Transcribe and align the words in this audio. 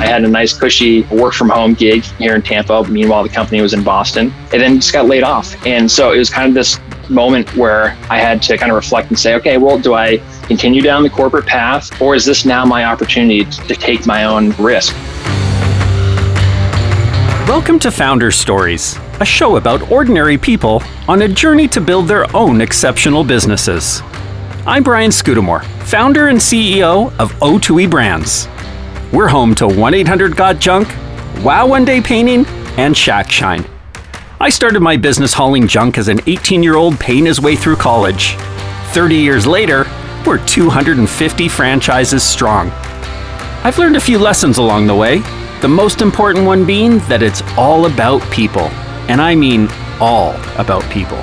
I 0.00 0.06
had 0.06 0.24
a 0.24 0.28
nice, 0.28 0.54
cushy 0.54 1.02
work 1.02 1.34
from 1.34 1.50
home 1.50 1.74
gig 1.74 2.04
here 2.04 2.34
in 2.34 2.40
Tampa. 2.40 2.84
Meanwhile, 2.84 3.22
the 3.22 3.28
company 3.28 3.60
was 3.60 3.74
in 3.74 3.84
Boston. 3.84 4.32
And 4.50 4.62
then 4.62 4.76
just 4.76 4.94
got 4.94 5.04
laid 5.04 5.22
off. 5.22 5.54
And 5.66 5.90
so 5.90 6.12
it 6.12 6.18
was 6.18 6.30
kind 6.30 6.48
of 6.48 6.54
this 6.54 6.80
moment 7.10 7.54
where 7.54 7.98
I 8.08 8.18
had 8.18 8.40
to 8.44 8.56
kind 8.56 8.72
of 8.72 8.76
reflect 8.76 9.10
and 9.10 9.18
say, 9.18 9.34
okay, 9.34 9.58
well, 9.58 9.78
do 9.78 9.92
I 9.92 10.16
continue 10.44 10.80
down 10.80 11.02
the 11.02 11.10
corporate 11.10 11.44
path 11.44 12.00
or 12.00 12.14
is 12.14 12.24
this 12.24 12.46
now 12.46 12.64
my 12.64 12.86
opportunity 12.86 13.44
to 13.44 13.74
take 13.74 14.06
my 14.06 14.24
own 14.24 14.52
risk? 14.52 14.96
Welcome 17.46 17.78
to 17.80 17.90
Founder 17.90 18.30
Stories, 18.30 18.96
a 19.20 19.26
show 19.26 19.58
about 19.58 19.90
ordinary 19.90 20.38
people 20.38 20.82
on 21.08 21.20
a 21.20 21.28
journey 21.28 21.68
to 21.68 21.80
build 21.80 22.08
their 22.08 22.34
own 22.34 22.62
exceptional 22.62 23.22
businesses. 23.22 24.00
I'm 24.66 24.82
Brian 24.82 25.10
Scudamore, 25.10 25.62
founder 25.84 26.28
and 26.28 26.38
CEO 26.38 27.12
of 27.18 27.32
O2E 27.40 27.90
Brands. 27.90 28.48
We're 29.12 29.26
home 29.26 29.56
to 29.56 29.66
1 29.66 29.92
800 29.92 30.36
Got 30.36 30.60
Junk, 30.60 30.86
Wow 31.42 31.66
One 31.66 31.84
Day 31.84 32.00
Painting, 32.00 32.46
and 32.78 32.96
Shack 32.96 33.28
Shine. 33.28 33.66
I 34.40 34.50
started 34.50 34.78
my 34.78 34.96
business 34.96 35.32
hauling 35.32 35.66
junk 35.66 35.98
as 35.98 36.06
an 36.06 36.20
18 36.28 36.62
year 36.62 36.76
old 36.76 37.00
paying 37.00 37.26
his 37.26 37.40
way 37.40 37.56
through 37.56 37.74
college. 37.74 38.36
30 38.92 39.16
years 39.16 39.48
later, 39.48 39.84
we're 40.24 40.38
250 40.46 41.48
franchises 41.48 42.22
strong. 42.22 42.70
I've 43.64 43.78
learned 43.78 43.96
a 43.96 44.00
few 44.00 44.16
lessons 44.16 44.58
along 44.58 44.86
the 44.86 44.94
way, 44.94 45.18
the 45.60 45.66
most 45.66 46.02
important 46.02 46.46
one 46.46 46.64
being 46.64 46.98
that 47.08 47.20
it's 47.20 47.42
all 47.58 47.86
about 47.86 48.22
people. 48.30 48.68
And 49.10 49.20
I 49.20 49.34
mean 49.34 49.68
all 49.98 50.36
about 50.56 50.88
people. 50.88 51.18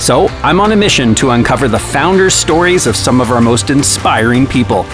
So 0.00 0.28
I'm 0.42 0.58
on 0.58 0.72
a 0.72 0.76
mission 0.76 1.14
to 1.16 1.32
uncover 1.32 1.68
the 1.68 1.78
founders' 1.78 2.32
stories 2.32 2.86
of 2.86 2.96
some 2.96 3.20
of 3.20 3.30
our 3.30 3.42
most 3.42 3.68
inspiring 3.68 4.46
people. 4.46 4.86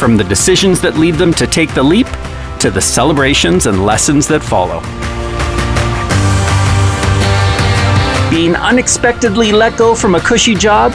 From 0.00 0.16
the 0.16 0.24
decisions 0.24 0.80
that 0.80 0.96
lead 0.96 1.16
them 1.16 1.34
to 1.34 1.46
take 1.46 1.74
the 1.74 1.82
leap, 1.82 2.06
to 2.60 2.70
the 2.70 2.80
celebrations 2.80 3.66
and 3.66 3.84
lessons 3.84 4.26
that 4.28 4.42
follow. 4.42 4.80
Being 8.30 8.56
unexpectedly 8.56 9.52
let 9.52 9.76
go 9.76 9.94
from 9.94 10.14
a 10.14 10.20
cushy 10.20 10.54
job, 10.54 10.94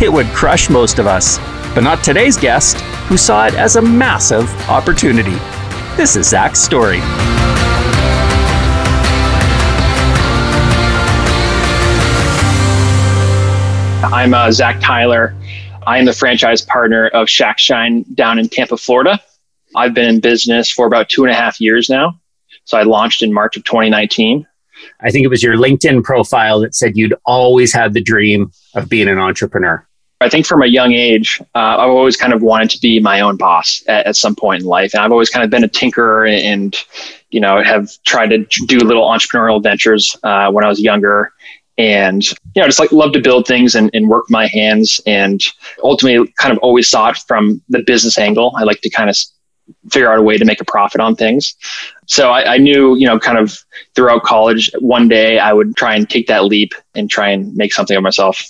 it 0.00 0.10
would 0.10 0.28
crush 0.28 0.70
most 0.70 0.98
of 0.98 1.06
us. 1.06 1.36
But 1.74 1.82
not 1.82 2.02
today's 2.02 2.38
guest, 2.38 2.78
who 3.08 3.18
saw 3.18 3.46
it 3.46 3.52
as 3.52 3.76
a 3.76 3.82
massive 3.82 4.48
opportunity. 4.70 5.36
This 5.98 6.16
is 6.16 6.30
Zach's 6.30 6.58
story. 6.58 7.00
I'm 14.10 14.32
uh, 14.32 14.50
Zach 14.50 14.80
Tyler. 14.80 15.34
I 15.88 15.96
am 15.96 16.04
the 16.04 16.12
franchise 16.12 16.60
partner 16.60 17.08
of 17.08 17.30
Shack 17.30 17.58
Shine 17.58 18.04
down 18.12 18.38
in 18.38 18.50
Tampa, 18.50 18.76
Florida. 18.76 19.18
I've 19.74 19.94
been 19.94 20.06
in 20.06 20.20
business 20.20 20.70
for 20.70 20.86
about 20.86 21.08
two 21.08 21.24
and 21.24 21.32
a 21.32 21.34
half 21.34 21.62
years 21.62 21.88
now. 21.88 22.20
So 22.64 22.76
I 22.76 22.82
launched 22.82 23.22
in 23.22 23.32
March 23.32 23.56
of 23.56 23.64
2019. 23.64 24.46
I 25.00 25.10
think 25.10 25.24
it 25.24 25.28
was 25.28 25.42
your 25.42 25.56
LinkedIn 25.56 26.04
profile 26.04 26.60
that 26.60 26.74
said 26.74 26.98
you'd 26.98 27.14
always 27.24 27.72
had 27.72 27.94
the 27.94 28.02
dream 28.02 28.52
of 28.74 28.90
being 28.90 29.08
an 29.08 29.16
entrepreneur. 29.16 29.82
I 30.20 30.28
think 30.28 30.44
from 30.44 30.62
a 30.62 30.66
young 30.66 30.92
age, 30.92 31.40
uh, 31.54 31.78
I've 31.78 31.88
always 31.88 32.18
kind 32.18 32.34
of 32.34 32.42
wanted 32.42 32.68
to 32.70 32.80
be 32.82 33.00
my 33.00 33.22
own 33.22 33.38
boss 33.38 33.82
at, 33.88 34.04
at, 34.08 34.16
some 34.16 34.36
point 34.36 34.64
in 34.64 34.68
life. 34.68 34.92
And 34.92 35.02
I've 35.02 35.12
always 35.12 35.30
kind 35.30 35.42
of 35.42 35.48
been 35.48 35.64
a 35.64 35.68
tinkerer 35.68 36.30
and, 36.30 36.76
you 37.30 37.40
know, 37.40 37.62
have 37.62 37.88
tried 38.04 38.28
to 38.28 38.44
do 38.66 38.78
little 38.80 39.08
entrepreneurial 39.08 39.62
ventures 39.62 40.14
uh, 40.22 40.50
when 40.50 40.64
I 40.64 40.68
was 40.68 40.82
younger. 40.82 41.32
And, 41.78 42.28
you 42.28 42.60
know, 42.60 42.66
just 42.66 42.80
like 42.80 42.90
love 42.90 43.12
to 43.12 43.20
build 43.20 43.46
things 43.46 43.76
and, 43.76 43.88
and 43.94 44.08
work 44.08 44.26
my 44.28 44.48
hands 44.48 45.00
and 45.06 45.40
ultimately 45.82 46.32
kind 46.38 46.52
of 46.52 46.58
always 46.58 46.90
saw 46.90 47.10
it 47.10 47.18
from 47.18 47.62
the 47.68 47.82
business 47.86 48.18
angle. 48.18 48.52
I 48.56 48.64
like 48.64 48.80
to 48.80 48.90
kind 48.90 49.08
of 49.08 49.16
figure 49.90 50.10
out 50.10 50.18
a 50.18 50.22
way 50.22 50.36
to 50.36 50.44
make 50.44 50.60
a 50.60 50.64
profit 50.64 51.00
on 51.00 51.14
things. 51.14 51.54
So 52.06 52.30
I, 52.30 52.54
I, 52.54 52.58
knew, 52.58 52.96
you 52.96 53.06
know, 53.06 53.18
kind 53.18 53.38
of 53.38 53.56
throughout 53.94 54.22
college, 54.22 54.70
one 54.80 55.08
day 55.08 55.38
I 55.38 55.52
would 55.52 55.76
try 55.76 55.94
and 55.94 56.08
take 56.08 56.26
that 56.26 56.44
leap 56.44 56.72
and 56.94 57.08
try 57.08 57.30
and 57.30 57.54
make 57.54 57.72
something 57.72 57.96
of 57.96 58.02
myself. 58.02 58.42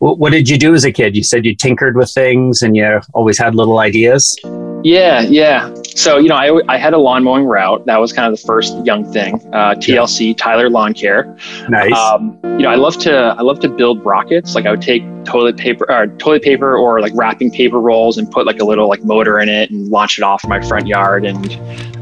What, 0.00 0.18
what 0.18 0.32
did 0.32 0.48
you 0.48 0.58
do 0.58 0.74
as 0.74 0.84
a 0.84 0.92
kid? 0.92 1.16
You 1.16 1.22
said 1.22 1.44
you 1.44 1.54
tinkered 1.54 1.96
with 1.96 2.12
things 2.12 2.62
and 2.62 2.76
you 2.76 3.00
always 3.14 3.38
had 3.38 3.54
little 3.54 3.78
ideas. 3.78 4.36
Yeah, 4.84 5.22
yeah. 5.22 5.74
So, 5.96 6.18
you 6.18 6.28
know, 6.28 6.36
I, 6.36 6.60
I 6.68 6.76
had 6.76 6.92
a 6.92 6.98
lawn 6.98 7.24
mowing 7.24 7.44
route. 7.44 7.86
That 7.86 7.98
was 7.98 8.12
kind 8.12 8.30
of 8.30 8.38
the 8.38 8.46
first 8.46 8.76
young 8.84 9.10
thing. 9.10 9.36
Uh, 9.54 9.74
TLC, 9.74 10.28
yeah. 10.28 10.34
Tyler 10.34 10.68
Lawn 10.68 10.92
Care. 10.92 11.36
Nice. 11.70 11.92
Um, 11.94 12.38
you 12.44 12.58
know, 12.58 12.68
I 12.68 12.74
love 12.74 12.98
to 12.98 13.34
I 13.38 13.40
love 13.42 13.60
to 13.60 13.68
build 13.68 14.04
rockets. 14.04 14.54
Like 14.54 14.66
I 14.66 14.72
would 14.72 14.82
take 14.82 15.02
toilet 15.24 15.56
paper 15.56 15.90
or 15.90 16.08
toilet 16.18 16.42
paper 16.42 16.76
or 16.76 17.00
like 17.00 17.12
wrapping 17.14 17.50
paper 17.50 17.80
rolls 17.80 18.18
and 18.18 18.30
put 18.30 18.44
like 18.44 18.60
a 18.60 18.64
little 18.64 18.88
like 18.88 19.02
motor 19.04 19.38
in 19.38 19.48
it 19.48 19.70
and 19.70 19.88
launch 19.88 20.18
it 20.18 20.22
off 20.22 20.44
in 20.44 20.50
my 20.50 20.60
front 20.60 20.86
yard. 20.86 21.24
And 21.24 21.52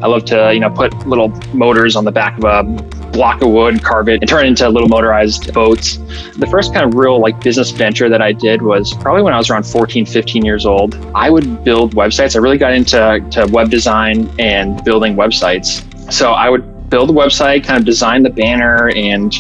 I 0.03 0.09
love 0.09 0.25
to, 0.26 0.53
you 0.53 0.60
know, 0.60 0.70
put 0.70 0.93
little 1.06 1.28
motors 1.54 1.94
on 1.94 2.04
the 2.04 2.12
back 2.12 2.37
of 2.38 2.44
a 2.44 2.62
block 3.12 3.43
of 3.43 3.50
wood, 3.50 3.83
carve 3.83 4.09
it, 4.09 4.21
and 4.21 4.28
turn 4.28 4.45
it 4.45 4.49
into 4.49 4.69
little 4.69 4.89
motorized 4.89 5.53
boats. 5.53 5.99
The 6.37 6.47
first 6.50 6.73
kind 6.73 6.87
of 6.87 6.95
real 6.95 7.21
like 7.21 7.43
business 7.43 7.71
venture 7.71 8.09
that 8.09 8.23
I 8.23 8.33
did 8.33 8.62
was 8.62 8.93
probably 8.95 9.23
when 9.23 9.34
I 9.34 9.39
was 9.39 9.50
around 9.50 9.65
14, 9.65 10.06
15 10.06 10.45
years 10.45 10.67
old. 10.67 10.95
I 11.15 11.31
would 11.31 11.65
build 11.65 11.95
websites. 11.95 12.34
I 12.34 12.39
really 12.39 12.59
got 12.59 12.73
into 12.73 13.25
to 13.31 13.47
web 13.53 13.71
design 13.71 14.31
and 14.39 14.83
building 14.84 15.15
websites. 15.15 15.83
So 16.12 16.33
I 16.33 16.49
would 16.49 16.91
build 16.91 17.11
a 17.11 17.12
website, 17.12 17.65
kind 17.65 17.78
of 17.78 17.84
design 17.84 18.23
the 18.23 18.31
banner 18.31 18.91
and 18.91 19.34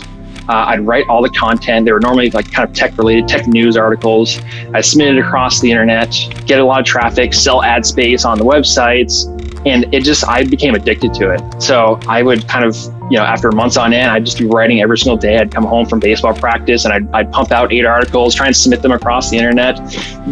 uh, 0.48 0.66
I'd 0.68 0.80
write 0.80 1.06
all 1.08 1.22
the 1.22 1.30
content. 1.30 1.86
They 1.86 1.92
were 1.92 2.00
normally 2.00 2.30
like 2.30 2.50
kind 2.50 2.68
of 2.68 2.74
tech 2.74 2.96
related, 2.98 3.28
tech 3.28 3.46
news 3.46 3.76
articles. 3.76 4.40
I 4.74 4.80
submitted 4.80 5.18
across 5.18 5.60
the 5.60 5.70
internet, 5.70 6.14
get 6.46 6.60
a 6.60 6.64
lot 6.64 6.80
of 6.80 6.86
traffic, 6.86 7.32
sell 7.32 7.62
ad 7.62 7.86
space 7.86 8.24
on 8.24 8.38
the 8.38 8.44
websites, 8.44 9.26
and 9.66 9.92
it 9.94 10.02
just 10.02 10.26
I 10.26 10.44
became 10.44 10.74
addicted 10.74 11.14
to 11.14 11.30
it. 11.30 11.62
So 11.62 12.00
I 12.08 12.22
would 12.22 12.48
kind 12.48 12.64
of 12.64 12.76
you 13.12 13.18
know 13.18 13.24
after 13.24 13.52
months 13.52 13.76
on 13.76 13.92
end, 13.92 14.10
I'd 14.10 14.24
just 14.24 14.38
be 14.38 14.46
writing 14.46 14.80
every 14.80 14.96
single 14.96 15.18
day. 15.18 15.36
I'd 15.36 15.50
come 15.50 15.64
home 15.64 15.84
from 15.84 16.00
baseball 16.00 16.32
practice 16.32 16.86
and 16.86 16.94
I'd, 16.94 17.06
I'd 17.12 17.30
pump 17.30 17.52
out 17.52 17.70
eight 17.70 17.84
articles, 17.84 18.34
try 18.34 18.46
and 18.46 18.56
submit 18.56 18.80
them 18.80 18.90
across 18.90 19.28
the 19.28 19.36
internet, 19.36 19.76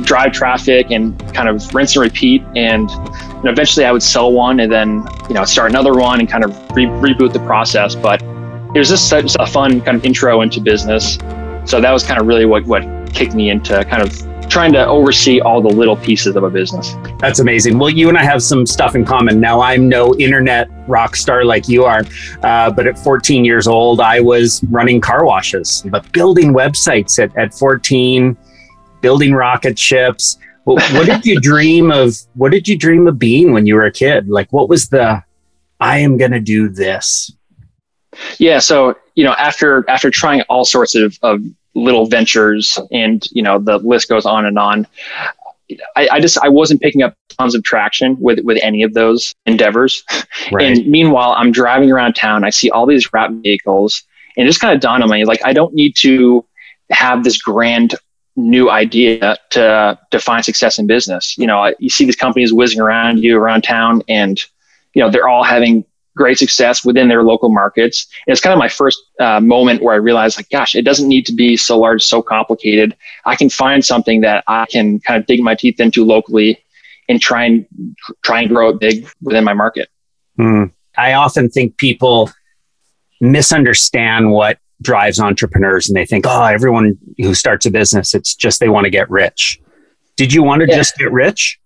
drive 0.01 0.33
traffic, 0.33 0.91
and 0.91 1.19
kind 1.35 1.51
of 1.51 1.75
rinse 1.75 1.95
and 1.95 2.03
repeat. 2.03 2.43
And 2.57 2.89
you 2.89 3.43
know, 3.45 3.51
eventually 3.51 3.85
I 3.85 3.93
would 3.93 4.03
sell 4.03 4.33
one 4.33 4.61
and 4.61 4.73
then 4.73 5.07
you 5.29 5.35
know 5.35 5.45
start 5.45 5.71
another 5.71 5.93
one 5.93 6.21
and 6.21 6.29
kind 6.29 6.43
of 6.43 6.57
re- 6.75 6.87
reboot 6.87 7.35
the 7.35 7.41
process. 7.41 7.95
But 7.95 8.23
it 8.23 8.79
was 8.79 8.89
just 8.89 9.11
such 9.11 9.37
a 9.39 9.47
fun 9.47 9.83
kind 9.83 9.99
of 9.99 10.05
intro 10.07 10.41
into 10.41 10.59
business. 10.63 11.19
So 11.67 11.83
that 11.83 11.93
was 11.93 12.03
kind 12.03 12.19
of 12.19 12.27
really 12.27 12.47
what 12.47 12.65
what 12.65 12.83
kicked 13.13 13.35
me 13.35 13.51
into 13.51 13.85
kind 13.85 14.03
of 14.03 14.30
trying 14.51 14.73
to 14.73 14.85
oversee 14.85 15.41
all 15.41 15.63
the 15.63 15.69
little 15.69 15.97
pieces 15.97 16.35
of 16.35 16.43
a 16.43 16.51
business. 16.51 16.95
That's 17.21 17.39
amazing. 17.39 17.79
Well, 17.79 17.89
you 17.89 18.09
and 18.09 18.19
I 18.19 18.25
have 18.25 18.43
some 18.43 18.67
stuff 18.67 18.97
in 18.97 19.05
common. 19.05 19.41
Now, 19.41 19.61
I'm 19.61 19.89
no 19.89 20.15
internet 20.17 20.69
rock 20.89 21.15
star 21.15 21.45
like 21.45 21.69
you 21.69 21.85
are, 21.85 22.03
uh, 22.43 22.71
but 22.73 22.89
at 22.89 22.99
14 22.99 23.45
years 23.45 23.69
old, 23.69 24.01
I 24.01 24.19
was 24.21 24.63
running 24.65 25.01
car 25.01 25.25
washes, 25.25 25.85
but 25.89 26.11
building 26.13 26.53
websites 26.53 27.23
at, 27.23 27.35
at 27.39 27.55
14, 27.55 28.37
building 29.01 29.35
rocket 29.35 29.79
ships. 29.79 30.37
What, 30.65 30.83
what 30.93 31.07
did 31.07 31.25
you 31.25 31.41
dream 31.41 31.93
of? 31.93 32.17
What 32.35 32.51
did 32.51 32.67
you 32.67 32.77
dream 32.77 33.07
of 33.07 33.19
being 33.19 33.53
when 33.53 33.67
you 33.67 33.77
were 33.77 33.87
a 33.87 33.93
kid? 33.93 34.29
Like, 34.29 34.53
what 34.53 34.69
was 34.69 34.89
the, 34.89 35.23
I 35.79 35.99
am 35.99 36.17
going 36.17 36.33
to 36.33 36.41
do 36.41 36.69
this? 36.69 37.33
Yeah. 38.39 38.59
So, 38.59 38.97
you 39.15 39.23
know, 39.23 39.33
after, 39.35 39.89
after 39.89 40.11
trying 40.11 40.43
all 40.43 40.65
sorts 40.65 40.97
of, 40.97 41.17
of 41.23 41.41
little 41.75 42.07
ventures 42.07 42.79
and 42.91 43.27
you 43.31 43.43
know 43.43 43.59
the 43.59 43.79
list 43.79 44.09
goes 44.09 44.27
on 44.27 44.45
and 44.45 44.59
on 44.59 44.87
I, 45.97 46.09
I, 46.13 46.21
just 46.21 46.39
I 46.39 46.49
wasn't 46.49 46.81
picking 46.81 47.03
up 47.03 47.15
tons 47.29 47.55
of 47.55 47.63
traction 47.63 48.17
with 48.21 48.41
with 48.41 48.59
any 48.63 48.83
of 48.83 48.95
those 48.95 49.35
endeavors. 49.47 50.03
Right. 50.53 50.79
And 50.79 50.87
meanwhile, 50.87 51.35
I'm 51.37 51.53
driving 51.53 51.93
around 51.93 52.15
town. 52.15 52.45
I 52.45 52.51
see 52.51 52.71
all 52.71 52.87
these 52.87 53.13
wrap 53.13 53.31
vehicles, 53.31 54.03
and 54.37 54.45
it 54.45 54.49
just 54.49 54.61
kind 54.61 54.75
of 54.75 54.81
dawned 54.81 55.03
on 55.03 55.11
me 55.11 55.25
like 55.25 55.41
I 55.45 55.53
don't 55.53 55.75
need 55.75 55.95
to 55.97 56.45
have 56.91 57.23
this 57.23 57.41
grand 57.41 57.95
new 58.37 58.71
idea 58.71 59.37
to 59.51 59.99
to 60.11 60.19
find 60.19 60.45
success 60.45 60.79
in 60.79 60.87
business. 60.87 61.37
You 61.37 61.47
know, 61.47 61.75
you 61.79 61.91
see 61.91 62.05
these 62.05 62.17
companies 62.17 62.53
whizzing 62.53 62.81
around 62.81 63.23
you 63.23 63.37
around 63.37 63.63
town, 63.63 64.03
and 64.09 64.43
you 64.95 65.03
know 65.03 65.11
they're 65.11 65.29
all 65.29 65.45
having 65.45 65.85
great 66.17 66.39
success 66.39 66.85
within 66.85 67.09
their 67.09 67.23
local 67.23 67.49
markets. 67.49 68.07
And 68.27 68.33
it's 68.33 68.41
kind 68.41 68.53
of 68.53 68.59
my 68.59 68.69
first 68.69 68.99
uh, 69.21 69.41
moment 69.41 69.83
where 69.83 69.95
I 69.95 69.99
realized, 69.99 70.39
like, 70.39 70.49
gosh, 70.51 70.75
it 70.75 70.83
doesn't 70.83 71.09
need 71.09 71.27
to 71.27 71.33
be 71.33 71.57
so 71.57 71.79
large, 71.79 72.03
so 72.03 72.23
complicated. 72.23 72.97
I 73.27 73.37
can 73.37 73.49
find 73.49 73.85
something 73.85 74.21
that 74.23 74.45
I 74.49 74.67
can 74.67 75.01
kind 75.01 75.21
of 75.21 75.27
dig 75.27 75.41
my 75.41 75.55
teeth 75.55 75.81
into 75.81 76.05
locally 76.05 76.59
and 77.09 77.21
try 77.21 77.45
and 77.45 77.67
try 78.25 78.41
and 78.41 78.49
grow 78.49 78.71
it 78.71 78.81
big 78.81 79.09
within 79.23 79.45
my 79.45 79.55
market. 79.55 79.89
Mm. 80.39 80.73
I 80.97 81.13
often 81.13 81.49
think 81.51 81.77
people 81.77 82.31
misunderstand 83.21 84.31
what 84.33 84.59
drives 84.83 85.21
entrepreneurs 85.21 85.89
and 85.89 85.97
they 85.97 86.07
think, 86.07 86.25
oh, 86.27 86.45
everyone 86.45 86.97
who 87.19 87.35
starts 87.35 87.67
a 87.67 87.71
business, 87.71 88.15
it's 88.15 88.35
just 88.35 88.61
they 88.61 88.69
want 88.69 88.85
to 88.85 88.91
get 88.91 89.11
rich. 89.11 89.61
Did 90.17 90.33
you 90.33 90.43
want 90.43 90.63
to 90.63 90.69
yeah. 90.69 90.77
just 90.77 90.97
get 90.97 91.13
rich? 91.13 91.60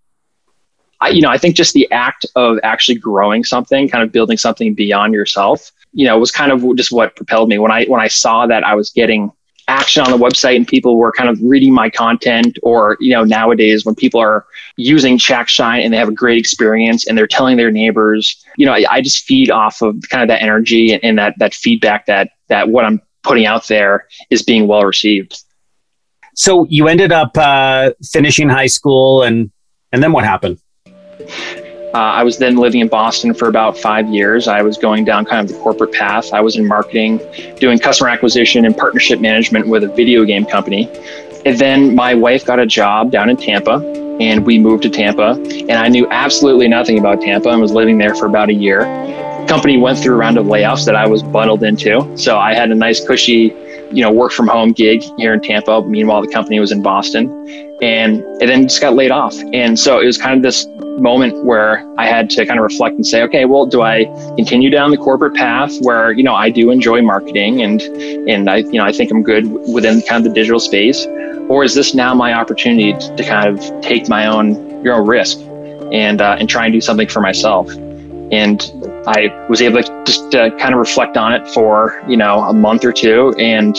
I, 1.05 1.09
you 1.11 1.21
know, 1.21 1.31
I 1.31 1.39
think 1.39 1.57
just 1.57 1.75
the 1.75 1.91
act 1.91 2.27
of 2.37 2.59
actually 2.63 2.97
growing 2.97 3.45
something, 3.45 3.89
kind 3.89 4.03
of 4.03 4.13
building 4.13 4.37
something 4.37 4.75
beyond 4.75 5.15
yourself, 5.15 5.71
you 5.93 6.07
know, 6.07 6.19
was 6.19 6.31
kind 6.31 6.53
of 6.53 6.65
just 6.77 6.93
what 6.93 7.15
propelled 7.17 7.49
me. 7.49 7.59
When 7.59 7.71
I 7.71 7.85
when 7.87 8.01
I 8.01 8.09
saw 8.09 8.47
that 8.47 8.65
I 8.65 8.75
was 8.75 8.91
getting 8.91 9.31
action 9.67 10.03
on 10.03 10.11
the 10.11 10.19
website 10.19 10.57
and 10.57 10.69
people 10.69 10.97
were 10.99 11.11
kind 11.11 11.31
of 11.31 11.39
reading 11.43 11.73
my 11.73 11.89
content 11.89 12.59
or 12.63 12.99
you 13.01 13.13
know 13.15 13.25
nowadays 13.25 13.87
when 13.87 13.95
people 13.95 14.21
are 14.21 14.45
using 14.77 15.17
Shack 15.17 15.49
Shine 15.49 15.83
and 15.83 15.93
they 15.93 15.97
have 15.97 16.09
a 16.09 16.13
great 16.13 16.39
experience 16.39 17.07
and 17.07 17.17
they're 17.17 17.27
telling 17.27 17.57
their 17.57 17.71
neighbors 17.71 18.45
you 18.59 18.67
know 18.67 18.73
I, 18.73 18.85
I 18.91 19.01
just 19.01 19.25
feed 19.25 19.51
off 19.51 19.81
of 19.81 19.97
kind 20.11 20.23
of 20.23 20.29
that 20.29 20.43
energy 20.43 20.93
and, 20.93 21.03
and 21.03 21.19
that 21.19 21.35
that 21.39 21.55
feedback 21.55 22.05
that 22.07 22.29
that 22.49 22.69
what 22.69 22.85
i'm 22.85 23.01
putting 23.25 23.47
out 23.47 23.67
there 23.67 24.07
is 24.31 24.43
being 24.43 24.69
well 24.69 24.85
received. 24.85 25.43
So 26.37 26.67
you 26.69 26.87
ended 26.89 27.11
up 27.11 27.37
uh, 27.37 27.93
finishing 28.13 28.49
high 28.49 28.67
school 28.67 29.23
and 29.23 29.51
and 29.91 30.03
then 30.03 30.13
what 30.13 30.25
happened 30.25 30.59
uh, 31.95 31.99
I 31.99 32.25
was 32.25 32.39
then 32.39 32.57
living 32.57 32.81
in 32.81 32.89
Boston 32.89 33.35
for 33.35 33.47
about 33.49 33.79
five 33.79 34.09
years. 34.09 34.49
I 34.49 34.63
was 34.63 34.77
going 34.77 35.05
down 35.05 35.25
kind 35.25 35.49
of 35.49 35.55
the 35.55 35.63
corporate 35.63 35.93
path. 35.93 36.33
I 36.33 36.41
was 36.41 36.57
in 36.57 36.67
marketing, 36.67 37.21
doing 37.61 37.79
customer 37.79 38.11
acquisition 38.11 38.65
and 38.65 38.77
partnership 38.77 39.21
management 39.21 39.69
with 39.69 39.85
a 39.85 39.89
video 39.89 40.25
game 40.25 40.45
company. 40.45 40.91
And 41.47 41.57
then 41.57 41.95
my 41.95 42.15
wife 42.15 42.45
got 42.45 42.59
a 42.59 42.67
job 42.67 43.13
down 43.13 43.31
in 43.31 43.37
Tampa, 43.37 43.77
and 44.19 44.45
we 44.45 44.59
moved 44.59 44.83
to 44.85 44.91
Tampa. 44.91 45.33
And 45.33 45.73
I 45.73 45.87
knew 45.87 46.09
absolutely 46.09 46.67
nothing 46.67 46.99
about 46.99 47.21
Tampa 47.21 47.51
and 47.51 47.61
was 47.61 47.73
living 47.73 47.99
there 47.99 48.15
for 48.17 48.27
about 48.27 48.49
a 48.49 48.55
year. 48.55 48.81
Company 49.47 49.77
went 49.77 49.99
through 49.99 50.15
a 50.15 50.19
round 50.19 50.37
of 50.37 50.47
layoffs 50.47 50.85
that 50.87 50.97
I 50.97 51.07
was 51.07 51.23
bundled 51.23 51.63
into. 51.63 52.11
So 52.17 52.39
I 52.39 52.55
had 52.55 52.73
a 52.73 52.75
nice, 52.75 53.07
cushy, 53.07 53.55
you 53.95 54.03
know, 54.03 54.11
work 54.11 54.33
from 54.33 54.49
home 54.49 54.73
gig 54.73 55.03
here 55.17 55.33
in 55.33 55.41
Tampa. 55.41 55.83
Meanwhile, 55.83 56.23
the 56.23 56.33
company 56.33 56.59
was 56.59 56.73
in 56.73 56.83
Boston, 56.83 57.29
and 57.81 58.21
it 58.43 58.47
then 58.47 58.65
just 58.65 58.81
got 58.81 58.95
laid 58.95 59.11
off. 59.11 59.35
And 59.53 59.79
so 59.79 60.01
it 60.01 60.07
was 60.07 60.19
kind 60.19 60.37
of 60.37 60.43
this 60.43 60.67
moment 60.99 61.45
where 61.45 61.85
I 61.99 62.07
had 62.07 62.31
to 62.31 62.47
kind 62.47 62.59
of 62.59 62.65
reflect 62.65 62.95
and 62.97 63.07
say, 63.07 63.23
okay, 63.23 63.45
well, 63.45 63.67
do 63.67 63.83
I 63.83 64.05
continue 64.37 64.71
down 64.71 64.91
the 64.91 64.97
corporate 64.97 65.35
path 65.35 65.73
where 65.81 66.13
you 66.13 66.23
know 66.23 66.35
I 66.35 66.51
do 66.51 66.71
enjoy 66.71 67.03
marketing 67.03 67.63
and 67.63 67.81
and 68.29 68.51
I 68.51 68.57
you 68.59 68.75
know 68.75 68.85
I 68.85 68.93
think 68.93 69.11
I'm 69.11 69.23
good 69.23 69.51
within 69.73 70.03
kind 70.03 70.25
of 70.25 70.33
the 70.33 70.35
digital 70.35 70.61
space, 70.61 71.07
or 71.49 71.65
is 71.65 71.75
this 71.75 71.95
now 71.95 72.15
my 72.15 72.33
opportunity 72.33 72.93
to 72.93 73.25
kind 73.25 73.49
of 73.49 73.81
take 73.81 74.09
my 74.09 74.27
own 74.27 74.85
your 74.85 74.95
own 74.95 75.07
risk 75.07 75.39
and 75.93 76.21
uh, 76.21 76.37
and 76.39 76.49
try 76.49 76.65
and 76.65 76.73
do 76.73 76.81
something 76.81 77.09
for 77.09 77.21
myself? 77.21 77.69
And 78.35 78.61
I 79.07 79.47
was 79.49 79.63
able 79.63 79.83
to 79.83 80.05
just 80.05 80.35
uh, 80.35 80.51
kind 80.59 80.75
of 80.75 80.81
reflect 80.81 81.17
on 81.17 81.33
it 81.33 81.47
for 81.49 82.03
you 82.09 82.17
know 82.17 82.41
a 82.41 82.53
month 82.53 82.85
or 82.85 82.93
two, 82.93 83.33
and 83.39 83.75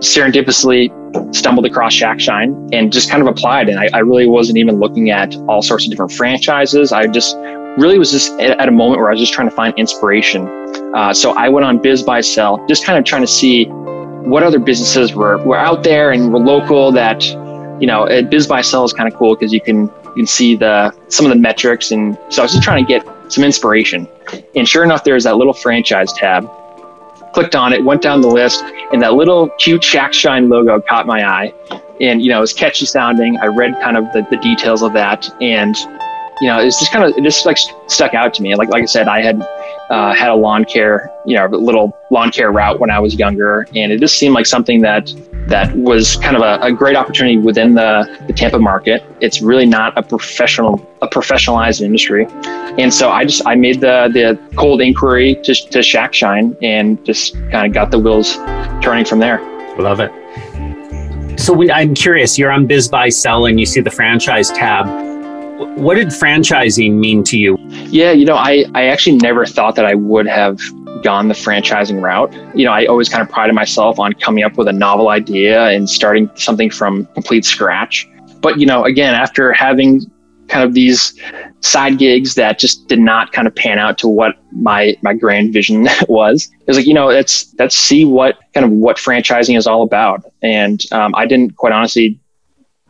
serendipitously 0.00 0.90
stumbled 1.34 1.66
across 1.66 1.92
Shack 1.92 2.20
Shine 2.20 2.68
and 2.72 2.92
just 2.92 3.10
kind 3.10 3.22
of 3.22 3.28
applied. 3.28 3.68
And 3.68 3.78
I, 3.78 3.88
I, 3.94 3.98
really 4.00 4.26
wasn't 4.26 4.58
even 4.58 4.78
looking 4.78 5.10
at 5.10 5.34
all 5.48 5.62
sorts 5.62 5.84
of 5.84 5.90
different 5.90 6.12
franchises. 6.12 6.92
I 6.92 7.06
just 7.06 7.36
really 7.78 7.98
was 7.98 8.10
just 8.10 8.32
at, 8.40 8.68
a 8.68 8.72
moment 8.72 9.00
where 9.00 9.08
I 9.08 9.12
was 9.12 9.20
just 9.20 9.32
trying 9.32 9.48
to 9.48 9.54
find 9.54 9.74
inspiration. 9.78 10.46
Uh, 10.94 11.12
so 11.12 11.32
I 11.32 11.48
went 11.48 11.64
on 11.64 11.78
BizBuySell, 11.78 12.68
just 12.68 12.84
kind 12.84 12.98
of 12.98 13.04
trying 13.04 13.22
to 13.22 13.26
see 13.26 13.66
what 13.66 14.42
other 14.42 14.58
businesses 14.58 15.14
were, 15.14 15.38
were 15.44 15.58
out 15.58 15.84
there 15.84 16.10
and 16.10 16.32
were 16.32 16.38
local 16.38 16.90
that, 16.92 17.24
you 17.80 17.86
know, 17.86 18.06
BizBuySell 18.06 18.84
is 18.84 18.92
kind 18.92 19.10
of 19.10 19.18
cool 19.18 19.36
because 19.36 19.52
you 19.52 19.60
can, 19.60 19.82
you 19.82 20.14
can 20.14 20.26
see 20.26 20.56
the, 20.56 20.94
some 21.08 21.26
of 21.26 21.30
the 21.30 21.36
metrics. 21.36 21.90
And 21.90 22.18
so 22.30 22.42
I 22.42 22.44
was 22.44 22.52
just 22.52 22.62
trying 22.62 22.84
to 22.84 22.88
get 22.88 23.06
some 23.28 23.44
inspiration. 23.44 24.08
And 24.54 24.68
sure 24.68 24.84
enough, 24.84 25.04
there's 25.04 25.24
that 25.24 25.36
little 25.36 25.52
franchise 25.52 26.12
tab. 26.12 26.50
Clicked 27.32 27.54
on 27.54 27.72
it, 27.72 27.84
went 27.84 28.00
down 28.00 28.22
the 28.22 28.28
list, 28.28 28.64
and 28.92 29.02
that 29.02 29.14
little 29.14 29.50
cute 29.58 29.84
Shack 29.84 30.14
Shine 30.14 30.48
logo 30.48 30.80
caught 30.80 31.06
my 31.06 31.28
eye. 31.28 31.52
And, 32.00 32.22
you 32.22 32.30
know, 32.30 32.38
it 32.38 32.40
was 32.40 32.52
catchy 32.52 32.86
sounding. 32.86 33.38
I 33.38 33.46
read 33.46 33.74
kind 33.80 33.96
of 33.96 34.04
the, 34.12 34.26
the 34.30 34.36
details 34.38 34.82
of 34.82 34.92
that. 34.94 35.30
And, 35.40 35.76
you 36.40 36.48
know, 36.48 36.60
it's 36.60 36.78
just 36.78 36.92
kind 36.92 37.04
of, 37.04 37.16
it 37.16 37.22
just 37.22 37.46
like 37.46 37.58
stuck 37.88 38.14
out 38.14 38.34
to 38.34 38.42
me. 38.42 38.54
Like, 38.54 38.68
like 38.68 38.82
I 38.82 38.86
said, 38.86 39.08
I 39.08 39.22
had 39.22 39.40
uh, 39.90 40.14
had 40.14 40.30
a 40.30 40.34
lawn 40.34 40.64
care, 40.64 41.10
you 41.24 41.36
know, 41.36 41.46
little 41.46 41.96
lawn 42.10 42.30
care 42.30 42.50
route 42.50 42.80
when 42.80 42.90
I 42.90 42.98
was 42.98 43.14
younger. 43.14 43.66
And 43.74 43.92
it 43.92 44.00
just 44.00 44.18
seemed 44.18 44.34
like 44.34 44.46
something 44.46 44.80
that 44.82 45.12
that 45.46 45.76
was 45.76 46.16
kind 46.16 46.36
of 46.36 46.42
a, 46.42 46.58
a, 46.60 46.72
great 46.72 46.96
opportunity 46.96 47.38
within 47.38 47.74
the, 47.74 48.24
the 48.26 48.32
Tampa 48.32 48.58
market. 48.58 49.04
It's 49.20 49.40
really 49.40 49.66
not 49.66 49.96
a 49.96 50.02
professional, 50.02 50.84
a 51.02 51.08
professionalized 51.08 51.80
industry. 51.80 52.26
And 52.78 52.92
so 52.92 53.10
I 53.10 53.24
just, 53.24 53.46
I 53.46 53.54
made 53.54 53.80
the, 53.80 54.10
the 54.12 54.38
cold 54.56 54.80
inquiry 54.80 55.36
to, 55.44 55.54
to 55.54 55.82
Shack 55.82 56.14
Shine 56.14 56.56
and 56.62 57.04
just 57.06 57.34
kind 57.50 57.66
of 57.66 57.72
got 57.72 57.92
the 57.92 57.98
wheels 57.98 58.36
turning 58.82 59.04
from 59.04 59.20
there. 59.20 59.40
Love 59.78 60.00
it. 60.00 60.10
So 61.38 61.52
when, 61.52 61.70
I'm 61.70 61.94
curious, 61.94 62.38
you're 62.38 62.50
on 62.50 62.66
BizBuySell 62.66 63.48
and 63.48 63.60
you 63.60 63.66
see 63.66 63.80
the 63.80 63.90
franchise 63.90 64.50
tab. 64.50 64.86
What 65.78 65.94
did 65.94 66.08
franchising 66.08 66.94
mean 66.94 67.22
to 67.24 67.38
you? 67.38 67.56
Yeah, 67.88 68.10
you 68.10 68.24
know, 68.24 68.36
I, 68.36 68.64
I 68.74 68.86
actually 68.86 69.16
never 69.16 69.46
thought 69.46 69.76
that 69.76 69.84
I 69.84 69.94
would 69.94 70.26
have 70.26 70.58
gone 71.02 71.28
the 71.28 71.34
franchising 71.34 72.02
route. 72.02 72.32
You 72.56 72.64
know, 72.64 72.72
I 72.72 72.86
always 72.86 73.08
kind 73.08 73.22
of 73.22 73.28
prided 73.28 73.54
myself 73.54 73.98
on 73.98 74.12
coming 74.14 74.44
up 74.44 74.56
with 74.56 74.68
a 74.68 74.72
novel 74.72 75.08
idea 75.08 75.66
and 75.68 75.88
starting 75.88 76.30
something 76.34 76.70
from 76.70 77.06
complete 77.14 77.44
scratch. 77.44 78.08
But, 78.40 78.58
you 78.58 78.66
know, 78.66 78.84
again, 78.84 79.14
after 79.14 79.52
having 79.52 80.02
kind 80.48 80.64
of 80.64 80.74
these 80.74 81.18
side 81.60 81.98
gigs 81.98 82.34
that 82.34 82.58
just 82.58 82.86
did 82.88 83.00
not 83.00 83.32
kind 83.32 83.48
of 83.48 83.54
pan 83.54 83.78
out 83.78 83.98
to 83.98 84.08
what 84.08 84.36
my 84.52 84.96
my 85.02 85.12
grand 85.12 85.52
vision 85.52 85.88
was. 86.08 86.48
It 86.60 86.68
was 86.68 86.76
like 86.76 86.86
you 86.86 86.94
know 86.94 87.06
let's 87.06 87.52
let's 87.58 87.76
see 87.76 88.04
what 88.04 88.38
kind 88.54 88.64
of 88.64 88.70
what 88.70 88.96
franchising 88.96 89.56
is 89.56 89.66
all 89.66 89.82
about. 89.82 90.24
And 90.42 90.84
um, 90.92 91.14
I 91.14 91.26
didn't 91.26 91.56
quite 91.56 91.72
honestly 91.72 92.20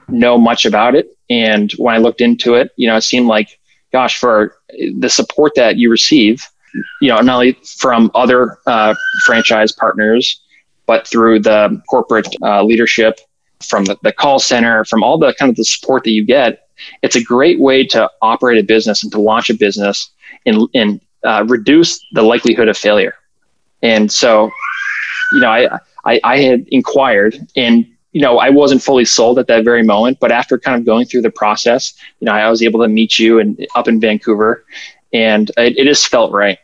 know 0.08 0.38
much 0.38 0.64
about 0.64 0.94
it. 0.94 1.08
And 1.28 1.72
when 1.72 1.94
I 1.94 1.98
looked 1.98 2.20
into 2.20 2.54
it, 2.54 2.70
you 2.76 2.86
know, 2.86 2.96
it 2.96 3.02
seemed 3.02 3.26
like, 3.26 3.58
gosh, 3.92 4.18
for 4.18 4.54
the 4.96 5.08
support 5.08 5.52
that 5.56 5.76
you 5.76 5.90
receive 5.90 6.46
you 7.00 7.08
know, 7.08 7.16
not 7.16 7.34
only 7.36 7.52
from 7.78 8.10
other 8.14 8.58
uh, 8.66 8.94
franchise 9.24 9.72
partners, 9.72 10.40
but 10.86 11.06
through 11.06 11.40
the 11.40 11.82
corporate 11.88 12.28
uh, 12.42 12.62
leadership, 12.62 13.18
from 13.64 13.84
the, 13.84 13.96
the 14.02 14.12
call 14.12 14.38
center, 14.38 14.84
from 14.84 15.02
all 15.02 15.18
the 15.18 15.34
kind 15.38 15.50
of 15.50 15.56
the 15.56 15.64
support 15.64 16.04
that 16.04 16.10
you 16.10 16.24
get. 16.24 16.68
It's 17.02 17.16
a 17.16 17.22
great 17.22 17.58
way 17.58 17.86
to 17.86 18.10
operate 18.20 18.58
a 18.58 18.62
business 18.62 19.02
and 19.02 19.10
to 19.12 19.20
launch 19.20 19.48
a 19.48 19.54
business 19.54 20.10
and, 20.44 20.68
and 20.74 21.00
uh, 21.24 21.44
reduce 21.48 22.04
the 22.12 22.22
likelihood 22.22 22.68
of 22.68 22.76
failure. 22.76 23.14
And 23.82 24.12
so, 24.12 24.50
you 25.32 25.40
know, 25.40 25.48
I, 25.48 25.78
I, 26.04 26.20
I 26.22 26.38
had 26.38 26.66
inquired 26.68 27.38
and 27.56 27.86
you 28.12 28.22
know, 28.22 28.38
I 28.38 28.48
wasn't 28.48 28.82
fully 28.82 29.04
sold 29.04 29.38
at 29.38 29.46
that 29.48 29.62
very 29.62 29.82
moment, 29.82 30.20
but 30.20 30.32
after 30.32 30.58
kind 30.58 30.80
of 30.80 30.86
going 30.86 31.04
through 31.04 31.20
the 31.20 31.30
process, 31.30 31.92
you 32.20 32.24
know, 32.24 32.32
I 32.32 32.48
was 32.48 32.62
able 32.62 32.80
to 32.80 32.88
meet 32.88 33.18
you 33.18 33.38
and 33.38 33.66
up 33.74 33.88
in 33.88 34.00
Vancouver, 34.00 34.64
and 35.16 35.50
it, 35.56 35.78
it 35.78 35.84
just 35.84 36.08
felt 36.08 36.32
right. 36.32 36.58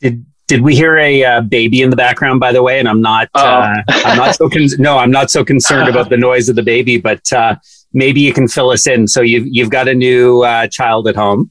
Did 0.00 0.24
did 0.48 0.62
we 0.62 0.74
hear 0.74 0.98
a 0.98 1.24
uh, 1.24 1.40
baby 1.40 1.80
in 1.82 1.90
the 1.90 1.96
background? 1.96 2.40
By 2.40 2.52
the 2.52 2.62
way, 2.62 2.78
and 2.78 2.88
I'm 2.88 3.00
not 3.00 3.28
oh. 3.34 3.44
uh, 3.44 3.82
I'm 3.88 4.18
not 4.18 4.34
so 4.34 4.48
con- 4.48 4.66
no 4.78 4.98
I'm 4.98 5.10
not 5.10 5.30
so 5.30 5.44
concerned 5.44 5.88
about 5.88 6.10
the 6.10 6.16
noise 6.16 6.48
of 6.48 6.56
the 6.56 6.62
baby, 6.62 6.98
but 6.98 7.32
uh, 7.32 7.56
maybe 7.92 8.20
you 8.20 8.32
can 8.32 8.48
fill 8.48 8.70
us 8.70 8.86
in. 8.86 9.08
So 9.08 9.20
you've 9.20 9.46
you've 9.46 9.70
got 9.70 9.88
a 9.88 9.94
new 9.94 10.42
uh, 10.42 10.66
child 10.68 11.08
at 11.08 11.16
home. 11.16 11.50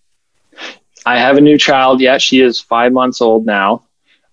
I 1.06 1.18
have 1.18 1.38
a 1.38 1.42
new 1.42 1.58
child. 1.58 2.00
Yeah, 2.02 2.18
she 2.18 2.42
is 2.42 2.60
five 2.60 2.94
months 2.94 3.22
old 3.22 3.46
now. 3.46 3.84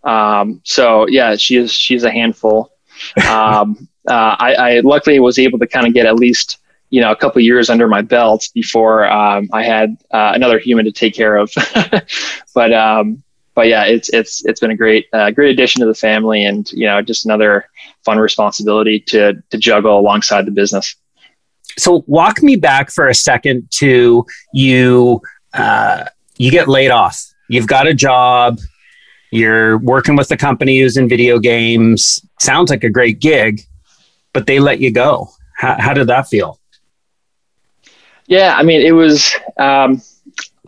Um, 0.04 0.60
so 0.64 1.08
yeah, 1.08 1.36
she 1.36 1.56
is 1.56 1.72
she's 1.72 2.04
a 2.04 2.10
handful. 2.10 2.72
Um, 3.28 3.88
uh, 4.08 4.34
I, 4.38 4.54
I 4.54 4.80
luckily 4.80 5.20
was 5.20 5.38
able 5.38 5.60
to 5.60 5.68
kind 5.68 5.86
of 5.86 5.94
get 5.94 6.04
at 6.04 6.16
least 6.16 6.58
you 6.90 7.00
know 7.00 7.10
a 7.10 7.16
couple 7.16 7.40
years 7.42 7.70
under 7.70 7.88
my 7.88 8.02
belt 8.02 8.48
before 8.54 9.06
um, 9.06 9.48
I 9.52 9.62
had 9.62 9.96
uh, 10.10 10.32
another 10.34 10.58
human 10.58 10.84
to 10.84 10.92
take 10.92 11.14
care 11.14 11.36
of. 11.36 11.52
but 12.54 12.72
um, 12.72 13.22
but 13.54 13.66
yeah, 13.66 13.84
it's 13.84 14.08
it's 14.10 14.44
it's 14.44 14.60
been 14.60 14.70
a 14.70 14.76
great 14.76 15.06
uh, 15.12 15.30
great 15.32 15.50
addition 15.50 15.80
to 15.80 15.86
the 15.86 15.94
family, 15.94 16.44
and 16.44 16.70
you 16.72 16.86
know 16.86 17.02
just 17.02 17.24
another 17.24 17.68
fun 18.04 18.18
responsibility 18.18 19.00
to 19.00 19.34
to 19.50 19.58
juggle 19.58 19.98
alongside 19.98 20.46
the 20.46 20.52
business. 20.52 20.94
So 21.76 22.04
walk 22.06 22.42
me 22.42 22.56
back 22.56 22.90
for 22.90 23.08
a 23.08 23.14
second 23.14 23.68
to 23.78 24.24
you. 24.52 25.20
Uh, 25.52 26.04
you 26.36 26.50
get 26.50 26.68
laid 26.68 26.90
off. 26.90 27.20
You've 27.48 27.66
got 27.66 27.86
a 27.86 27.94
job. 27.94 28.58
You're 29.30 29.78
working 29.78 30.16
with 30.16 30.28
the 30.28 30.36
company 30.36 30.80
who's 30.80 30.96
in 30.96 31.08
video 31.08 31.38
games. 31.38 32.20
Sounds 32.38 32.70
like 32.70 32.84
a 32.84 32.90
great 32.90 33.18
gig, 33.18 33.62
but 34.32 34.46
they 34.46 34.60
let 34.60 34.80
you 34.80 34.92
go. 34.92 35.30
How, 35.56 35.76
how 35.80 35.94
did 35.94 36.06
that 36.06 36.28
feel? 36.28 36.60
Yeah, 38.28 38.54
I 38.56 38.62
mean, 38.62 38.82
it 38.86 38.92
was. 38.92 39.34
Um, 39.58 40.02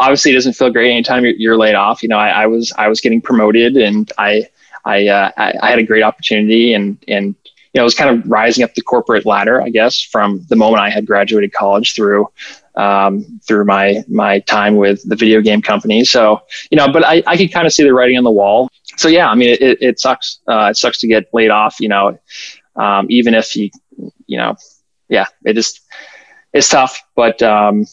obviously 0.00 0.32
it 0.32 0.34
doesn't 0.34 0.54
feel 0.54 0.70
great 0.70 0.90
anytime 0.90 1.24
you're, 1.24 1.34
you're 1.34 1.58
laid 1.58 1.74
off. 1.74 2.02
You 2.02 2.08
know, 2.08 2.16
I, 2.18 2.30
I, 2.30 2.46
was 2.46 2.72
I 2.78 2.88
was 2.88 3.00
getting 3.02 3.20
promoted 3.20 3.76
and 3.76 4.10
I 4.18 4.48
I, 4.84 5.06
uh, 5.08 5.30
I, 5.36 5.54
I 5.62 5.70
had 5.70 5.78
a 5.78 5.84
great 5.84 6.02
opportunity 6.02 6.74
and 6.74 6.98
and 7.06 7.36
you 7.72 7.78
know, 7.78 7.82
it 7.82 7.84
was 7.84 7.94
kind 7.94 8.10
of 8.10 8.28
rising 8.28 8.64
up 8.64 8.74
the 8.74 8.82
corporate 8.82 9.26
ladder, 9.26 9.62
I 9.62 9.68
guess, 9.68 10.02
from 10.02 10.44
the 10.48 10.56
moment 10.56 10.82
I 10.82 10.90
had 10.90 11.06
graduated 11.06 11.52
college 11.52 11.94
through 11.94 12.28
um, 12.76 13.40
through 13.46 13.64
my 13.66 14.02
my 14.08 14.40
time 14.40 14.76
with 14.76 15.08
the 15.08 15.14
video 15.16 15.40
game 15.40 15.62
company. 15.62 16.04
So 16.04 16.40
you 16.70 16.76
know, 16.76 16.88
but 16.92 17.06
I, 17.06 17.22
I 17.26 17.36
could 17.36 17.52
kind 17.52 17.66
of 17.66 17.72
see 17.72 17.84
the 17.84 17.94
writing 17.94 18.18
on 18.18 18.24
the 18.24 18.30
wall. 18.30 18.70
So 18.96 19.08
yeah, 19.08 19.28
I 19.30 19.36
mean, 19.36 19.50
it, 19.60 19.78
it 19.80 20.00
sucks. 20.00 20.40
Uh, 20.48 20.68
it 20.70 20.78
sucks 20.78 20.98
to 21.00 21.06
get 21.06 21.26
laid 21.32 21.50
off. 21.50 21.78
You 21.78 21.90
know, 21.90 22.18
um, 22.76 23.06
even 23.10 23.34
if 23.34 23.54
you 23.54 23.70
you 24.26 24.38
know, 24.38 24.56
yeah, 25.08 25.26
it 25.44 25.54
just 25.54 25.82
it's 26.52 26.68
tough. 26.68 27.02
But 27.14 27.42
um, 27.42 27.86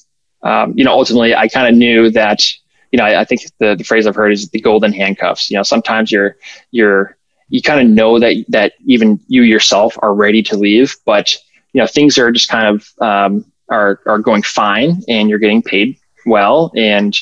um, 0.44 0.74
you 0.76 0.84
know, 0.84 0.94
ultimately, 0.94 1.36
I 1.36 1.48
kind 1.48 1.68
of 1.68 1.76
knew 1.76 2.10
that, 2.12 2.44
you 2.92 2.98
know, 2.98 3.06
I, 3.06 3.22
I, 3.22 3.26
think 3.26 3.42
the, 3.60 3.76
the 3.76 3.84
phrase 3.84 4.08
I've 4.08 4.16
heard 4.16 4.32
is 4.32 4.50
the 4.50 4.62
golden 4.62 4.94
handcuffs. 4.94 5.50
You 5.50 5.58
know, 5.58 5.64
sometimes 5.64 6.12
you're 6.12 6.38
you're 6.72 7.18
you 7.50 7.62
kind 7.62 7.80
of 7.80 7.88
know 7.88 8.20
that 8.20 8.46
that 8.50 8.74
even 8.86 9.20
you 9.28 9.44
yourself 9.44 9.98
are 10.02 10.14
ready 10.14 10.44
to 10.44 10.58
leave, 10.58 10.96
but 11.06 11.36
you 11.74 11.82
know 11.82 11.88
things 11.88 12.18
are 12.18 12.32
just 12.32 12.50
kind 12.50 12.68
of 12.68 12.90
um, 13.02 13.46
are 13.70 14.00
are 14.06 14.20
going 14.20 14.44
fine, 14.44 15.02
and 15.08 15.30
you're 15.30 15.40
getting 15.40 15.62
paid 15.62 15.98
well, 16.26 16.72
and 16.76 17.18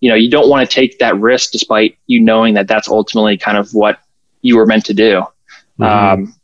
you 0.00 0.08
know 0.10 0.16
you 0.16 0.30
don't 0.30 0.48
want 0.48 0.68
to 0.68 0.74
take 0.74 0.98
that 0.98 1.18
risk 1.18 1.52
despite 1.52 1.98
you 2.06 2.20
knowing 2.20 2.54
that 2.54 2.68
that's 2.68 2.88
ultimately 2.88 3.36
kind 3.36 3.58
of 3.58 3.72
what 3.74 3.98
you 4.42 4.56
were 4.56 4.66
meant 4.66 4.84
to 4.86 4.94
do. 4.94 5.24
Mm-hmm. 5.78 5.82
Um, 5.82 6.34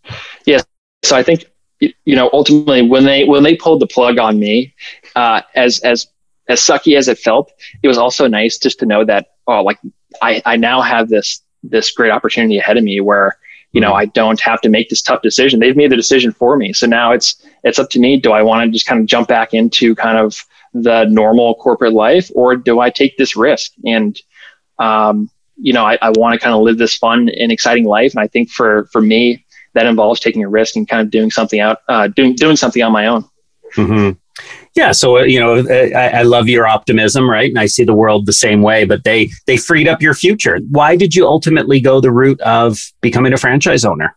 yeah, 0.47 0.61
so 1.03 1.17
I 1.17 1.23
think 1.23 1.45
you 1.81 2.17
know 2.17 2.31
ultimately 2.33 2.83
when 2.83 3.05
they 3.05 3.25
when 3.25 3.43
they 3.43 3.57
pulled 3.57 3.81
the 3.81 3.87
plug 3.87 4.19
on 4.19 4.39
me, 4.39 4.75
uh, 5.15 5.43
as 5.55 5.79
as 5.81 6.07
as 6.49 6.61
sucky 6.61 6.97
as 6.97 7.09
it 7.09 7.19
felt, 7.19 7.53
it 7.83 7.89
was 7.89 7.99
also 7.99 8.27
nice 8.27 8.59
just 8.59 8.79
to 8.81 8.87
know 8.87 9.05
that 9.05 9.35
oh 9.47 9.63
like 9.63 9.79
I 10.23 10.43
I 10.45 10.57
now 10.57 10.81
have 10.81 11.09
this 11.09 11.43
this 11.63 11.91
great 11.91 12.11
opportunity 12.11 12.59
ahead 12.59 12.77
of 12.77 12.85
me 12.85 13.01
where 13.01 13.37
you 13.73 13.81
know 13.81 13.89
mm-hmm. 13.89 13.99
I 13.99 14.07
don't 14.07 14.41
have 14.41 14.61
to 14.63 14.69
make 14.69 14.89
this 14.89 15.03
tough 15.03 15.23
decision. 15.23 15.61
They've 15.61 15.77
made 15.77 15.91
the 15.91 15.97
decision 15.97 16.33
for 16.33 16.57
me, 16.57 16.73
so 16.73 16.87
now 16.87 17.13
it's 17.13 17.43
it's 17.65 17.79
up 17.79 17.91
to 17.91 17.99
me. 17.99 18.19
Do 18.19 18.33
I 18.33 18.43
want 18.43 18.65
to 18.65 18.71
just 18.71 18.87
kind 18.87 19.01
of 19.01 19.07
jump 19.07 19.29
back 19.29 19.55
into 19.55 19.95
kind 19.95 20.19
of 20.19 20.45
the 20.73 21.05
normal 21.05 21.55
corporate 21.57 21.93
life, 21.93 22.31
or 22.35 22.57
do 22.57 22.81
I 22.81 22.91
take 22.91 23.17
this 23.17 23.37
risk? 23.37 23.73
And 23.85 24.21
um, 24.79 25.31
you 25.57 25.73
know, 25.73 25.85
I, 25.85 25.99
I 26.03 26.11
want 26.11 26.35
to 26.35 26.39
kind 26.39 26.55
of 26.55 26.63
live 26.63 26.79
this 26.79 26.97
fun 26.97 27.31
and 27.31 27.51
exciting 27.51 27.85
life. 27.85 28.13
And 28.13 28.21
I 28.21 28.27
think 28.27 28.51
for 28.51 28.87
for 28.93 29.01
me, 29.01 29.45
that 29.77 29.87
involves 29.87 30.19
taking 30.19 30.43
a 30.43 30.49
risk 30.49 30.75
and 30.75 30.89
kind 30.89 31.03
of 31.03 31.11
doing 31.11 31.31
something 31.31 31.61
out, 31.61 31.79
uh, 31.89 32.09
doing 32.09 32.35
doing 32.35 32.57
something 32.57 32.83
on 32.83 32.93
my 32.93 33.07
own. 33.07 33.25
Mm-hmm. 33.75 34.13
Yeah, 34.75 34.93
so 34.93 35.19
uh, 35.19 35.23
you 35.23 35.39
know, 35.39 35.57
uh, 35.59 35.97
I, 35.97 36.19
I, 36.19 36.23
love 36.23 36.49
your 36.49 36.67
optimism, 36.67 37.29
right? 37.29 37.49
And 37.49 37.59
I 37.59 37.67
see 37.67 37.85
the 37.85 37.95
world 37.95 38.27
the 38.27 38.33
same 38.33 38.63
way. 38.63 38.85
But 38.85 39.05
they 39.05 39.31
they 39.47 39.59
freed 39.59 39.87
up 39.87 40.01
your 40.03 40.15
future. 40.15 40.59
Why 40.71 40.97
did 40.97 41.15
you 41.15 41.27
ultimately 41.27 41.81
go 41.81 42.01
the 42.01 42.11
route 42.11 42.41
of 42.41 42.79
becoming 43.03 43.33
a 43.33 43.37
franchise 43.37 43.85
owner? 43.85 44.17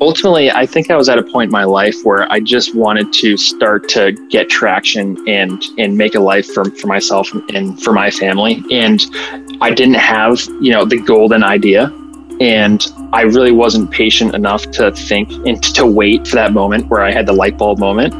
Ultimately, 0.00 0.50
I 0.50 0.66
think 0.66 0.90
I 0.90 0.96
was 0.96 1.08
at 1.08 1.18
a 1.18 1.22
point 1.22 1.48
in 1.48 1.52
my 1.52 1.64
life 1.64 1.96
where 2.02 2.30
I 2.30 2.40
just 2.40 2.74
wanted 2.74 3.12
to 3.14 3.36
start 3.36 3.88
to 3.90 4.12
get 4.30 4.48
traction 4.48 5.22
and 5.28 5.62
and 5.78 5.98
make 5.98 6.14
a 6.14 6.20
life 6.20 6.46
for 6.46 6.64
for 6.64 6.86
myself 6.86 7.30
and 7.54 7.82
for 7.82 7.92
my 7.92 8.10
family. 8.10 8.62
And 8.70 9.04
I 9.60 9.70
didn't 9.70 9.94
have 9.94 10.40
you 10.60 10.72
know 10.72 10.86
the 10.86 10.98
golden 10.98 11.42
idea 11.42 11.92
and 12.40 12.86
I 13.12 13.22
really 13.22 13.52
wasn't 13.52 13.90
patient 13.90 14.34
enough 14.34 14.70
to 14.72 14.92
think 14.92 15.30
and 15.46 15.62
to 15.74 15.86
wait 15.86 16.26
for 16.26 16.36
that 16.36 16.52
moment 16.52 16.88
where 16.88 17.02
I 17.02 17.12
had 17.12 17.26
the 17.26 17.32
light 17.32 17.56
bulb 17.56 17.78
moment. 17.78 18.14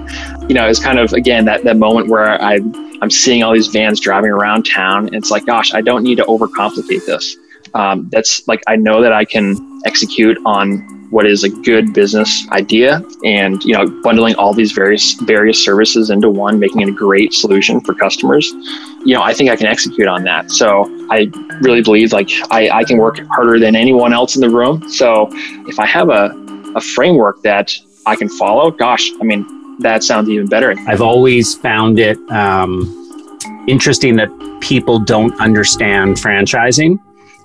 You 0.49 0.55
know, 0.55 0.69
it's 0.69 0.83
kind 0.83 0.99
of 0.99 1.13
again 1.13 1.45
that 1.47 1.65
that 1.65 1.77
moment 1.77 2.09
where 2.09 2.41
I 2.43 2.61
I'm 3.03 3.11
seeing 3.11 3.43
all 3.43 3.53
these 3.53 3.69
vans 3.69 4.01
driving 4.01 4.31
around 4.31 4.65
town, 4.65 5.07
and 5.07 5.15
it's 5.15 5.31
like, 5.31 5.45
gosh, 5.45 5.75
I 5.75 5.81
don't 5.81 6.03
need 6.03 6.17
to 6.17 6.25
overcomplicate 6.25 7.05
this. 7.05 7.37
Um, 7.75 8.09
that's 8.11 8.47
like 8.49 8.63
I 8.67 8.77
know 8.77 9.03
that 9.03 9.13
I 9.13 9.25
can 9.25 9.81
execute 9.85 10.39
on 10.47 10.96
what 11.11 11.27
is 11.27 11.45
a 11.45 11.49
good 11.49 11.93
business 11.93 12.49
idea 12.51 13.03
and 13.25 13.63
you 13.65 13.73
know 13.73 13.87
bundling 14.03 14.35
all 14.37 14.53
these 14.53 14.73
various 14.73 15.15
various 15.23 15.63
services 15.63 16.11
into 16.11 16.29
one 16.29 16.59
making 16.59 16.81
it 16.81 16.89
a 16.89 16.93
great 16.93 17.33
solution 17.33 17.81
for 17.81 17.95
customers. 17.95 18.51
You 19.05 19.15
know 19.15 19.23
i 19.23 19.33
think 19.33 19.51
i 19.51 19.57
can 19.57 19.67
execute 19.67 20.09
on 20.09 20.25
that. 20.25 20.51
So 20.51 20.85
i 21.11 21.31
really 21.61 21.83
believe 21.83 22.13
like 22.13 22.31
i, 22.51 22.69
I 22.71 22.85
can 22.85 22.99
work 22.99 23.19
harder 23.31 23.59
than 23.59 23.77
anyone 23.77 24.13
else 24.13 24.35
in 24.37 24.41
the 24.41 24.51
room. 24.51 24.89
So 24.91 25.29
if 25.69 25.79
i 25.79 25.87
have 25.87 26.09
a, 26.09 26.35
a 26.75 26.81
framework 26.81 27.43
that 27.43 27.77
i 28.07 28.17
can 28.17 28.29
follow 28.29 28.71
gosh 28.71 29.11
i 29.21 29.25
mean 29.25 29.45
that 29.79 30.03
sounds 30.03 30.29
even 30.29 30.47
better. 30.47 30.75
I've 30.87 31.03
always 31.03 31.55
found 31.55 31.99
it 31.99 32.19
um, 32.31 33.65
interesting 33.69 34.17
that 34.17 34.31
people 34.61 34.99
don't 34.99 35.39
understand 35.41 36.17
franchising 36.17 36.99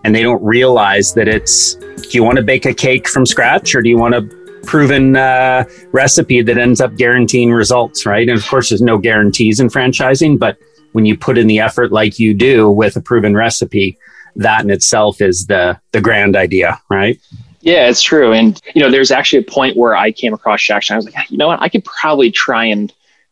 and 0.04 0.16
they 0.16 0.22
don't 0.22 0.44
realize 0.44 1.14
that 1.14 1.28
it's 1.28 1.76
do 1.76 2.10
you 2.12 2.24
want 2.24 2.38
to 2.38 2.44
bake 2.44 2.66
a 2.66 2.74
cake 2.74 3.08
from 3.08 3.26
scratch 3.26 3.76
or 3.76 3.82
do 3.82 3.90
you 3.90 3.98
want 3.98 4.16
a 4.16 4.22
proven 4.64 5.16
uh, 5.16 5.64
recipe 5.92 6.42
that 6.42 6.58
ends 6.58 6.82
up 6.82 6.96
guaranteeing 6.96 7.52
results 7.52 8.06
right 8.06 8.30
and 8.30 8.38
of 8.38 8.46
course 8.48 8.70
there's 8.70 8.82
no 8.82 8.98
guarantees 8.98 9.60
in 9.60 9.68
franchising 9.68 10.38
but 10.38 10.58
when 10.94 11.06
you 11.06 11.18
put 11.18 11.38
in 11.38 11.48
the 11.48 11.60
effort 11.60 11.92
like 11.92 12.20
you 12.20 12.34
do 12.34 12.70
with 12.70 12.96
a 12.96 13.02
proven 13.02 13.36
recipe 13.36 13.98
that 14.36 14.64
in 14.64 14.70
itself 14.70 15.22
is 15.22 15.48
the 15.48 15.80
the 15.92 16.02
grand 16.02 16.36
idea 16.36 16.80
right 16.90 17.20
yeah, 17.62 17.88
it's 17.88 18.02
true. 18.02 18.34
And, 18.34 18.60
you 18.74 18.82
know, 18.82 18.90
there's 18.90 19.12
actually 19.12 19.40
a 19.40 19.52
point 19.52 19.78
where 19.78 19.96
I 19.96 20.12
came 20.12 20.34
across 20.34 20.60
Shackshine. 20.60 20.94
I 20.94 20.96
was 20.96 21.06
like, 21.06 21.30
you 21.30 21.38
know 21.38 21.48
what? 21.48 21.62
I 21.62 21.70
could 21.70 21.86
probably 21.86 22.32
try 22.32 22.66
and 22.66 22.92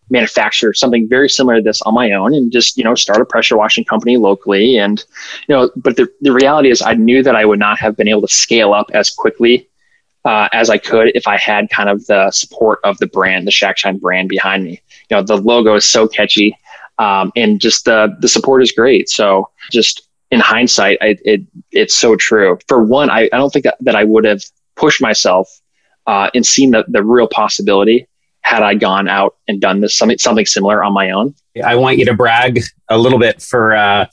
manufacture 0.10 0.74
something 0.74 1.08
very 1.08 1.30
similar 1.30 1.58
to 1.58 1.62
this 1.62 1.82
on 1.84 1.94
my 1.94 2.12
own 2.12 2.34
and 2.34 2.51
just 2.51 2.78
you 2.78 2.84
know 2.84 2.96
start 2.96 3.22
a 3.22 3.25
pressure 3.25 3.58
washing 3.58 3.86
company 3.86 4.18
locally. 4.18 4.78
And 4.78 5.04
you 5.48 5.56
know 5.56 5.70
but 5.75 5.96
the, 5.96 6.10
the 6.22 6.32
reality 6.32 6.70
is 6.70 6.82
i 6.82 6.94
knew 6.94 7.24
that 7.24 7.36
i 7.36 7.46
would 7.46 7.60
not 7.60 7.80
have 7.80 7.96
been 7.96 8.08
able 8.08 8.22
to 8.22 8.28
scale 8.28 8.74
up 8.74 8.89
as 8.94 9.10
quickly 9.10 9.70
uh, 10.25 10.50
as 10.51 10.70
i 10.70 10.78
could 10.78 11.12
if 11.16 11.28
i 11.28 11.38
had 11.38 11.70
kind 11.70 11.89
of 11.89 12.06
the 12.08 12.32
support 12.32 12.80
of 12.84 12.98
the 12.98 13.08
brand 13.08 13.48
the 13.48 13.51
shackshine 13.51 13.98
brand 13.98 14.30
behind 14.30 14.63
me. 14.63 14.82
You 15.10 15.18
know 15.18 15.24
the 15.24 15.38
logo 15.38 15.75
is 15.75 15.86
so 15.86 16.08
catchy 16.08 16.58
um, 16.98 17.32
and 17.36 17.62
just 17.62 17.86
the 17.86 18.16
the 18.20 18.28
support 18.28 18.62
is 18.62 18.72
great. 18.72 19.10
So 19.10 19.50
just 19.72 20.08
in 20.32 20.39
hindsight 20.39 20.98
I, 21.01 21.18
it 21.24 21.42
it's 21.72 21.96
so 21.96 22.16
true. 22.16 22.58
For 22.68 22.84
one 22.84 23.10
i, 23.10 23.30
I 23.32 23.38
don't 23.38 23.51
think 23.51 23.66
that, 23.66 23.78
that 23.82 23.96
i 23.96 24.04
would 24.04 24.25
have 24.25 24.44
pushed 24.75 25.01
myself 25.01 25.50
uh, 26.08 26.30
and 26.34 26.46
seen 26.46 26.72
the, 26.72 26.86
the 26.88 27.04
real 27.04 27.28
possibility 27.28 28.08
had 28.41 28.63
I 28.63 28.75
gone 28.75 29.08
out 29.08 29.36
and 29.48 29.62
done 29.62 29.81
this 29.81 29.96
something 29.96 30.17
something 30.17 30.46
similar 30.46 30.84
on 30.84 30.93
my 30.93 31.12
own. 31.12 31.36
I 31.63 31.75
want 31.75 31.98
you 31.98 32.05
to 32.05 32.13
brag 32.13 32.62
a 32.89 32.98
little 32.98 33.19
bit 33.19 33.41
for 33.41 33.75
uh, 33.75 34.05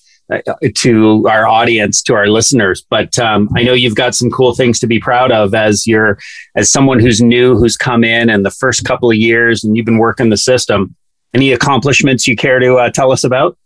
to 0.74 1.26
our 1.28 1.46
audience, 1.46 2.02
to 2.02 2.14
our 2.14 2.26
listeners. 2.26 2.84
But 2.90 3.18
um, 3.18 3.48
I 3.56 3.62
know 3.62 3.72
you've 3.72 3.94
got 3.94 4.14
some 4.14 4.30
cool 4.30 4.54
things 4.54 4.80
to 4.80 4.86
be 4.86 4.98
proud 4.98 5.30
of 5.30 5.54
as 5.54 5.86
you're 5.86 6.18
as 6.56 6.70
someone 6.70 6.98
who's 6.98 7.20
new, 7.20 7.56
who's 7.56 7.76
come 7.76 8.04
in 8.04 8.28
and 8.28 8.44
the 8.44 8.50
first 8.50 8.84
couple 8.84 9.10
of 9.10 9.16
years, 9.16 9.62
and 9.62 9.76
you've 9.76 9.86
been 9.86 9.98
working 9.98 10.30
the 10.30 10.36
system. 10.36 10.94
Any 11.34 11.52
accomplishments 11.52 12.26
you 12.26 12.34
care 12.34 12.58
to 12.58 12.76
uh, 12.76 12.90
tell 12.90 13.12
us 13.12 13.22
about? 13.22 13.56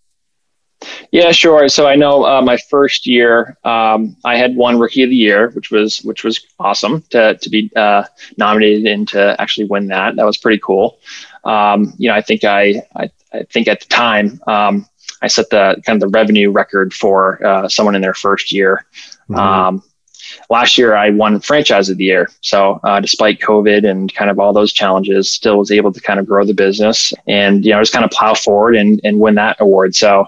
Yeah, 1.11 1.33
sure. 1.33 1.69
So 1.69 1.87
I 1.87 1.97
know 1.97 2.25
uh, 2.25 2.41
my 2.43 2.57
first 2.57 3.07
year, 3.07 3.57
um, 3.65 4.17
I 4.25 4.37
had 4.37 4.57
one 4.57 4.79
Rookie 4.79 5.03
of 5.03 5.11
the 5.11 5.17
Year, 5.17 5.51
which 5.51 5.71
was 5.71 5.99
which 5.99 6.25
was 6.25 6.41
awesome 6.59 7.03
to 7.11 7.37
to 7.37 7.51
be 7.51 7.71
uh, 7.77 8.05
nominated 8.37 8.87
and 8.87 9.07
to 9.09 9.37
actually 9.41 9.67
win 9.67 9.89
that. 9.89 10.17
That 10.17 10.25
was 10.25 10.39
pretty 10.39 10.61
cool. 10.65 10.99
Um, 11.45 11.93
you 11.99 12.09
know, 12.09 12.15
I 12.15 12.23
think 12.23 12.45
I, 12.45 12.83
I, 12.97 13.11
I 13.33 13.43
think 13.45 13.69
at 13.69 13.81
the 13.81 13.87
time 13.87 14.41
um, 14.47 14.87
I 15.23 15.29
set 15.29 15.51
the 15.51 15.81
kind 15.85 16.03
of 16.03 16.11
the 16.11 16.19
revenue 16.19 16.51
record 16.51 16.93
for 16.95 17.45
uh, 17.45 17.69
someone 17.69 17.95
in 17.95 18.03
their 18.03 18.15
first 18.15 18.53
year. 18.53 18.85
Mm-hmm. 19.29 19.90
Last 20.49 20.77
year 20.77 20.95
I 20.95 21.11
won 21.11 21.41
franchise 21.41 21.89
of 21.89 21.97
the 21.97 22.05
year. 22.05 22.29
So 22.41 22.81
uh, 22.85 23.01
despite 23.01 23.41
COVID 23.41 23.89
and 23.89 24.13
kind 24.15 24.31
of 24.31 24.39
all 24.39 24.53
those 24.53 24.73
challenges, 24.73 25.31
still 25.31 25.59
was 25.59 25.71
able 25.71 25.93
to 25.93 26.01
kind 26.01 26.21
of 26.21 26.27
grow 26.27 26.45
the 26.45 26.55
business 26.55 27.13
and 27.27 27.65
you 27.65 27.73
know 27.73 27.81
just 27.81 27.93
kind 27.93 28.05
of 28.05 28.11
plow 28.11 28.35
forward 28.35 28.77
and, 28.77 29.01
and 29.05 29.21
win 29.21 29.35
that 29.37 29.57
award. 29.61 29.95
So 29.95 30.27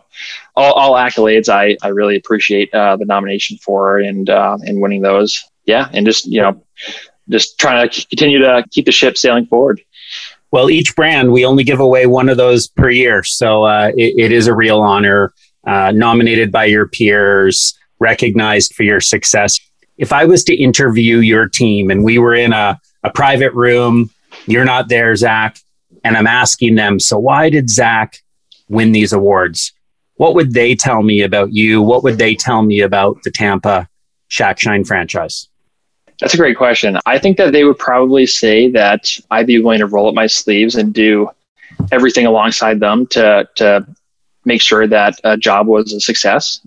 all, 0.56 0.72
all 0.72 0.94
accolades 0.94 1.48
I, 1.48 1.76
I 1.82 1.88
really 1.88 2.16
appreciate 2.16 2.72
uh, 2.74 2.96
the 2.96 3.04
nomination 3.04 3.56
for 3.58 3.98
and 3.98 4.28
uh, 4.28 4.58
and 4.62 4.80
winning 4.80 5.02
those. 5.02 5.42
Yeah, 5.64 5.88
and 5.92 6.06
just 6.06 6.26
you 6.26 6.40
know 6.40 6.62
just 7.28 7.58
trying 7.58 7.88
to 7.88 8.06
continue 8.08 8.38
to 8.38 8.64
keep 8.70 8.86
the 8.86 8.92
ship 8.92 9.16
sailing 9.16 9.46
forward. 9.46 9.80
Well, 10.50 10.68
each 10.68 10.94
brand 10.94 11.32
we 11.32 11.46
only 11.46 11.64
give 11.64 11.80
away 11.80 12.06
one 12.06 12.28
of 12.28 12.36
those 12.36 12.68
per 12.68 12.90
year, 12.90 13.22
so 13.22 13.64
uh, 13.64 13.90
it, 13.96 14.14
it 14.18 14.32
is 14.32 14.46
a 14.46 14.54
real 14.54 14.80
honor. 14.80 15.32
Uh, 15.64 15.92
nominated 15.92 16.50
by 16.50 16.64
your 16.64 16.88
peers, 16.88 17.78
recognized 18.00 18.74
for 18.74 18.82
your 18.82 19.00
success 19.00 19.60
if 19.96 20.12
I 20.12 20.24
was 20.24 20.44
to 20.44 20.54
interview 20.54 21.18
your 21.18 21.48
team 21.48 21.90
and 21.90 22.04
we 22.04 22.18
were 22.18 22.34
in 22.34 22.52
a, 22.52 22.80
a 23.02 23.10
private 23.10 23.52
room, 23.52 24.10
you're 24.46 24.64
not 24.64 24.88
there, 24.88 25.14
Zach, 25.16 25.58
and 26.04 26.16
I'm 26.16 26.26
asking 26.26 26.74
them, 26.74 26.98
so 26.98 27.18
why 27.18 27.50
did 27.50 27.70
Zach 27.70 28.18
win 28.68 28.92
these 28.92 29.12
awards? 29.12 29.72
What 30.16 30.34
would 30.34 30.54
they 30.54 30.74
tell 30.74 31.02
me 31.02 31.22
about 31.22 31.52
you? 31.52 31.82
What 31.82 32.02
would 32.04 32.18
they 32.18 32.34
tell 32.34 32.62
me 32.62 32.80
about 32.80 33.22
the 33.22 33.30
Tampa 33.30 33.88
Shackshine 34.28 34.84
franchise? 34.84 35.48
That's 36.20 36.34
a 36.34 36.38
great 36.38 36.56
question. 36.56 36.98
I 37.06 37.18
think 37.18 37.36
that 37.38 37.52
they 37.52 37.64
would 37.64 37.78
probably 37.78 38.26
say 38.26 38.70
that 38.70 39.08
I'd 39.30 39.46
be 39.46 39.60
willing 39.60 39.80
to 39.80 39.86
roll 39.86 40.08
up 40.08 40.14
my 40.14 40.28
sleeves 40.28 40.76
and 40.76 40.94
do 40.94 41.28
everything 41.90 42.26
alongside 42.26 42.78
them 42.80 43.06
to 43.08 43.48
to 43.56 43.86
make 44.44 44.60
sure 44.60 44.86
that 44.86 45.18
a 45.24 45.36
job 45.36 45.66
was 45.66 45.92
a 45.92 46.00
success. 46.00 46.60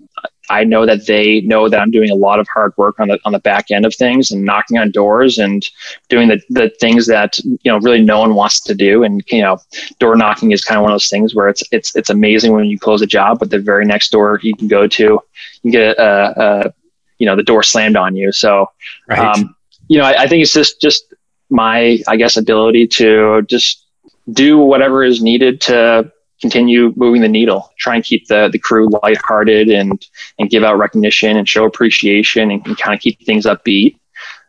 I 0.48 0.64
know 0.64 0.86
that 0.86 1.06
they 1.06 1.40
know 1.42 1.68
that 1.68 1.80
I'm 1.80 1.90
doing 1.90 2.10
a 2.10 2.14
lot 2.14 2.38
of 2.38 2.46
hard 2.48 2.72
work 2.76 3.00
on 3.00 3.08
the 3.08 3.18
on 3.24 3.32
the 3.32 3.38
back 3.38 3.70
end 3.70 3.84
of 3.84 3.94
things 3.94 4.30
and 4.30 4.44
knocking 4.44 4.78
on 4.78 4.90
doors 4.90 5.38
and 5.38 5.66
doing 6.08 6.28
the, 6.28 6.40
the 6.50 6.70
things 6.80 7.06
that 7.06 7.38
you 7.38 7.58
know 7.64 7.78
really 7.78 8.02
no 8.02 8.20
one 8.20 8.34
wants 8.34 8.60
to 8.60 8.74
do. 8.74 9.02
And 9.02 9.22
you 9.30 9.42
know, 9.42 9.58
door 9.98 10.16
knocking 10.16 10.52
is 10.52 10.64
kind 10.64 10.78
of 10.78 10.82
one 10.82 10.92
of 10.92 10.94
those 10.94 11.08
things 11.08 11.34
where 11.34 11.48
it's 11.48 11.62
it's 11.72 11.94
it's 11.96 12.10
amazing 12.10 12.52
when 12.52 12.66
you 12.66 12.78
close 12.78 13.02
a 13.02 13.06
job, 13.06 13.38
but 13.38 13.50
the 13.50 13.58
very 13.58 13.84
next 13.84 14.10
door 14.10 14.40
you 14.42 14.54
can 14.54 14.68
go 14.68 14.86
to, 14.86 15.20
you 15.62 15.72
get 15.72 15.96
a, 15.98 16.64
a 16.66 16.74
you 17.18 17.26
know 17.26 17.36
the 17.36 17.42
door 17.42 17.62
slammed 17.62 17.96
on 17.96 18.14
you. 18.14 18.32
So, 18.32 18.70
right. 19.08 19.18
um, 19.18 19.56
you 19.88 19.98
know, 19.98 20.04
I, 20.04 20.22
I 20.22 20.26
think 20.28 20.42
it's 20.42 20.52
just 20.52 20.80
just 20.80 21.14
my 21.50 21.98
I 22.08 22.16
guess 22.16 22.36
ability 22.36 22.88
to 22.88 23.42
just 23.42 23.84
do 24.32 24.58
whatever 24.58 25.04
is 25.04 25.22
needed 25.22 25.60
to 25.62 26.10
continue 26.40 26.92
moving 26.96 27.22
the 27.22 27.28
needle. 27.28 27.72
Try 27.78 27.96
and 27.96 28.04
keep 28.04 28.26
the 28.28 28.48
the 28.50 28.58
crew 28.58 28.88
lighthearted 29.02 29.68
and 29.68 30.06
and 30.38 30.50
give 30.50 30.64
out 30.64 30.78
recognition 30.78 31.36
and 31.36 31.48
show 31.48 31.64
appreciation 31.64 32.50
and, 32.50 32.66
and 32.66 32.76
kind 32.78 32.94
of 32.94 33.00
keep 33.00 33.20
things 33.24 33.46
upbeat. 33.46 33.98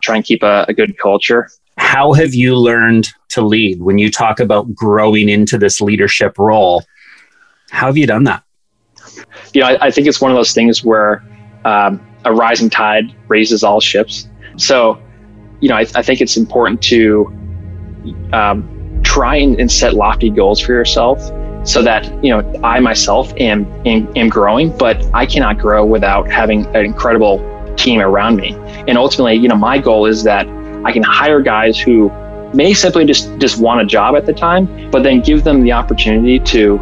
Try 0.01 0.17
and 0.17 0.25
keep 0.25 0.43
a, 0.43 0.65
a 0.67 0.73
good 0.73 0.97
culture. 0.97 1.49
How 1.77 2.13
have 2.13 2.33
you 2.33 2.55
learned 2.55 3.09
to 3.29 3.41
lead 3.41 3.81
when 3.81 3.97
you 3.97 4.09
talk 4.09 4.39
about 4.39 4.73
growing 4.73 5.29
into 5.29 5.57
this 5.57 5.79
leadership 5.79 6.37
role? 6.39 6.83
How 7.69 7.87
have 7.87 7.97
you 7.97 8.07
done 8.07 8.23
that? 8.23 8.43
You 9.53 9.61
know, 9.61 9.67
I, 9.67 9.87
I 9.87 9.91
think 9.91 10.07
it's 10.07 10.19
one 10.19 10.31
of 10.31 10.37
those 10.37 10.53
things 10.53 10.83
where 10.83 11.23
um, 11.65 12.05
a 12.25 12.33
rising 12.33 12.69
tide 12.69 13.15
raises 13.27 13.63
all 13.63 13.79
ships. 13.79 14.27
So, 14.57 14.99
you 15.59 15.69
know, 15.69 15.75
I, 15.75 15.85
I 15.95 16.01
think 16.01 16.21
it's 16.21 16.37
important 16.37 16.81
to 16.83 17.25
um, 18.33 19.01
try 19.03 19.35
and, 19.35 19.59
and 19.59 19.71
set 19.71 19.93
lofty 19.93 20.29
goals 20.29 20.59
for 20.59 20.73
yourself 20.73 21.19
so 21.67 21.81
that 21.83 22.05
you 22.23 22.29
know 22.31 22.39
I 22.63 22.79
myself 22.79 23.33
am, 23.37 23.65
am 23.85 24.11
am 24.15 24.29
growing, 24.29 24.75
but 24.77 25.05
I 25.13 25.25
cannot 25.25 25.59
grow 25.59 25.85
without 25.85 26.31
having 26.31 26.65
an 26.67 26.85
incredible 26.85 27.37
team 27.75 27.99
around 27.99 28.37
me. 28.37 28.55
And 28.87 28.97
ultimately, 28.97 29.35
you 29.35 29.49
know, 29.49 29.55
my 29.55 29.77
goal 29.77 30.05
is 30.05 30.23
that 30.23 30.47
I 30.85 30.91
can 30.91 31.03
hire 31.03 31.41
guys 31.41 31.77
who 31.77 32.09
may 32.53 32.73
simply 32.73 33.05
just 33.05 33.37
just 33.37 33.59
want 33.59 33.81
a 33.81 33.85
job 33.85 34.15
at 34.15 34.25
the 34.25 34.33
time, 34.33 34.89
but 34.91 35.03
then 35.03 35.21
give 35.21 35.43
them 35.43 35.61
the 35.61 35.73
opportunity 35.73 36.39
to 36.39 36.79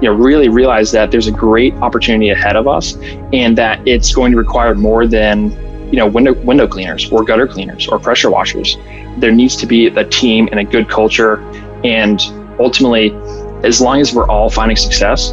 you 0.00 0.08
know 0.08 0.14
really 0.14 0.48
realize 0.48 0.90
that 0.92 1.10
there's 1.10 1.28
a 1.28 1.32
great 1.32 1.74
opportunity 1.74 2.30
ahead 2.30 2.56
of 2.56 2.66
us 2.66 2.96
and 3.32 3.56
that 3.58 3.86
it's 3.86 4.14
going 4.14 4.32
to 4.32 4.38
require 4.38 4.74
more 4.74 5.06
than 5.06 5.52
you 5.92 5.98
know 5.98 6.06
window 6.06 6.32
window 6.42 6.66
cleaners 6.66 7.10
or 7.12 7.22
gutter 7.22 7.46
cleaners 7.46 7.86
or 7.86 8.00
pressure 8.00 8.30
washers 8.30 8.78
there 9.18 9.30
needs 9.30 9.54
to 9.56 9.66
be 9.66 9.86
a 9.88 10.04
team 10.04 10.48
and 10.50 10.58
a 10.58 10.64
good 10.64 10.88
culture 10.88 11.36
and 11.84 12.20
ultimately 12.58 13.10
as 13.64 13.80
long 13.80 14.00
as 14.00 14.14
we're 14.14 14.28
all 14.28 14.50
finding 14.50 14.76
success 14.76 15.32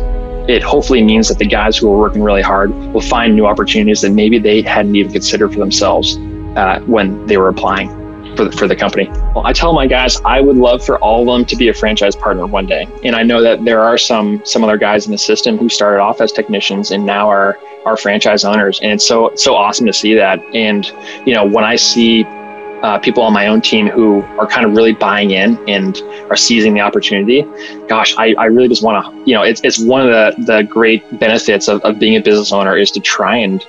it 0.49 0.63
hopefully 0.63 1.03
means 1.03 1.27
that 1.27 1.37
the 1.37 1.45
guys 1.45 1.77
who 1.77 1.93
are 1.93 1.97
working 1.97 2.23
really 2.23 2.41
hard 2.41 2.71
will 2.91 3.01
find 3.01 3.35
new 3.35 3.45
opportunities 3.45 4.01
that 4.01 4.11
maybe 4.11 4.39
they 4.39 4.63
hadn't 4.63 4.95
even 4.95 5.11
considered 5.11 5.53
for 5.53 5.59
themselves 5.59 6.17
uh, 6.57 6.79
when 6.87 7.23
they 7.27 7.37
were 7.37 7.49
applying 7.49 7.87
for 8.35 8.45
the, 8.45 8.51
for 8.51 8.67
the 8.67 8.75
company. 8.75 9.07
Well, 9.35 9.45
I 9.45 9.53
tell 9.53 9.73
my 9.73 9.85
guys 9.85 10.19
I 10.25 10.41
would 10.41 10.55
love 10.55 10.83
for 10.83 10.97
all 10.99 11.21
of 11.21 11.27
them 11.27 11.45
to 11.45 11.55
be 11.55 11.67
a 11.67 11.73
franchise 11.73 12.15
partner 12.15 12.47
one 12.47 12.65
day, 12.65 12.87
and 13.03 13.15
I 13.15 13.21
know 13.21 13.43
that 13.43 13.63
there 13.63 13.81
are 13.81 13.97
some 13.97 14.41
some 14.43 14.63
other 14.63 14.77
guys 14.77 15.05
in 15.05 15.11
the 15.11 15.17
system 15.19 15.57
who 15.57 15.69
started 15.69 16.01
off 16.01 16.19
as 16.19 16.31
technicians 16.31 16.89
and 16.89 17.05
now 17.05 17.29
are 17.29 17.59
are 17.85 17.95
franchise 17.95 18.43
owners, 18.43 18.79
and 18.81 18.91
it's 18.91 19.05
so 19.05 19.31
so 19.35 19.55
awesome 19.55 19.85
to 19.85 19.93
see 19.93 20.15
that. 20.15 20.39
And 20.55 20.91
you 21.25 21.35
know, 21.35 21.45
when 21.45 21.63
I 21.63 21.75
see 21.75 22.23
uh, 22.83 22.99
people 22.99 23.23
on 23.23 23.33
my 23.33 23.47
own 23.47 23.61
team 23.61 23.87
who 23.87 24.21
are 24.39 24.47
kind 24.47 24.65
of 24.65 24.73
really 24.73 24.93
buying 24.93 25.31
in 25.31 25.57
and 25.67 26.01
are 26.29 26.35
seizing 26.35 26.73
the 26.73 26.81
opportunity. 26.81 27.45
Gosh, 27.87 28.15
I, 28.17 28.33
I 28.37 28.45
really 28.45 28.67
just 28.67 28.83
want 28.83 29.05
to, 29.05 29.29
you 29.29 29.35
know, 29.35 29.43
it's, 29.43 29.61
it's 29.63 29.79
one 29.79 30.01
of 30.01 30.07
the, 30.07 30.43
the 30.45 30.63
great 30.63 31.19
benefits 31.19 31.67
of, 31.67 31.81
of 31.81 31.99
being 31.99 32.15
a 32.15 32.21
business 32.21 32.51
owner 32.51 32.77
is 32.77 32.91
to 32.91 32.99
try 32.99 33.37
and 33.37 33.65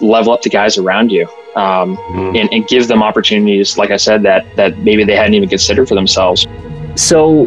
level 0.00 0.32
up 0.32 0.42
the 0.42 0.50
guys 0.50 0.78
around 0.78 1.10
you 1.10 1.26
um, 1.56 1.96
mm-hmm. 1.96 2.36
and, 2.36 2.52
and 2.52 2.66
give 2.68 2.88
them 2.88 3.02
opportunities, 3.02 3.76
like 3.76 3.90
I 3.90 3.96
said, 3.96 4.22
that, 4.22 4.44
that 4.56 4.78
maybe 4.78 5.04
they 5.04 5.16
hadn't 5.16 5.34
even 5.34 5.48
considered 5.48 5.88
for 5.88 5.94
themselves. 5.94 6.46
So, 6.96 7.46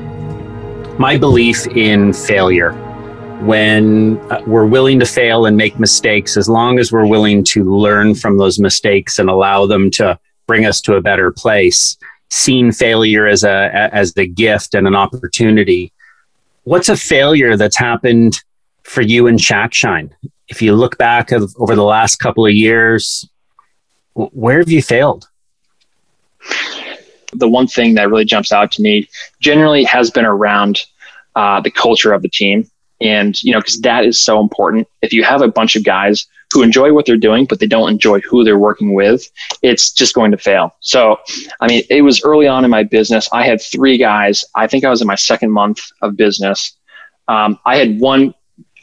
my 1.00 1.18
belief 1.18 1.68
in 1.68 2.13
failure 2.13 2.74
when 3.41 4.20
uh, 4.30 4.41
we're 4.46 4.68
willing 4.68 5.00
to 5.00 5.06
fail 5.06 5.46
and 5.46 5.58
make 5.58 5.80
mistakes, 5.80 6.38
as 6.38 6.48
long 6.48 6.77
as 6.77 6.91
we're 6.91 7.08
willing 7.08 7.44
to 7.44 7.63
learn 7.63 8.13
from 8.13 8.38
those 8.38 8.60
mistakes 8.60 9.18
and 9.18 9.30
allow 9.30 9.65
them 9.65 9.89
to 9.89 10.18
bring 10.51 10.65
us 10.65 10.81
to 10.81 10.96
a 10.96 11.01
better 11.01 11.31
place, 11.31 11.96
seeing 12.29 12.74
failure 12.74 13.25
as 13.25 13.46
a 13.46 13.89
as 13.93 14.15
the 14.15 14.27
gift 14.27 14.75
and 14.75 14.86
an 14.86 14.96
opportunity. 14.96 15.93
What's 16.65 16.89
a 16.89 16.98
failure 16.98 17.55
that's 17.55 17.77
happened 17.77 18.34
for 18.84 19.01
you 19.01 19.27
in 19.27 19.38
Shackshine? 19.38 20.12
If 20.50 20.62
you 20.62 20.75
look 20.75 20.98
back 20.98 21.31
of, 21.31 21.55
over 21.58 21.74
the 21.74 21.86
last 21.86 22.17
couple 22.17 22.46
of 22.46 22.51
years, 22.51 23.25
where 24.13 24.60
have 24.60 24.70
you 24.70 24.81
failed? 24.81 25.29
The 27.31 27.48
one 27.48 27.67
thing 27.67 27.96
that 27.96 28.10
really 28.10 28.25
jumps 28.25 28.51
out 28.51 28.74
to 28.74 28.81
me 28.81 29.08
generally 29.39 29.86
has 29.86 30.12
been 30.12 30.25
around 30.25 30.81
uh, 31.38 31.62
the 31.62 31.72
culture 31.72 32.12
of 32.12 32.24
the 32.24 32.29
team. 32.41 32.70
And, 33.01 33.41
you 33.43 33.51
know, 33.51 33.60
because 33.60 33.81
that 33.81 34.05
is 34.05 34.22
so 34.22 34.39
important. 34.39 34.88
If 35.01 35.12
you 35.12 35.24
have 35.24 35.41
a 35.41 35.48
bunch 35.48 35.75
of 35.75 35.84
guys 35.84 36.27
who 36.53 36.62
enjoy 36.62 36.93
what 36.93 37.05
they're 37.05 37.17
doing, 37.17 37.45
but 37.45 37.60
they 37.60 37.65
don't 37.67 37.89
enjoy 37.89 38.19
who 38.21 38.43
they're 38.43 38.60
working 38.60 38.93
with, 38.93 39.30
it's 39.62 39.91
just 39.91 40.13
going 40.13 40.32
to 40.32 40.38
fail. 40.38 40.75
So, 40.82 41.17
I 41.62 41.67
mean, 41.67 41.84
it 41.89 42.02
was 42.02 42.23
early 42.23 42.47
on 42.47 42.63
in 42.65 42.71
my 42.71 42.84
business. 42.84 43.30
I 43.32 43.45
had 43.45 43.62
three 43.62 43.97
guys. 43.97 44.45
I 44.56 44.67
think 44.67 44.84
I 44.84 44.89
was 44.89 45.02
in 45.02 45.08
my 45.08 45.15
second 45.15 45.52
month 45.52 45.82
of 46.02 46.15
business. 46.15 46.78
Um, 47.28 47.58
I 47.65 47.78
had 47.78 47.99
one 47.99 48.34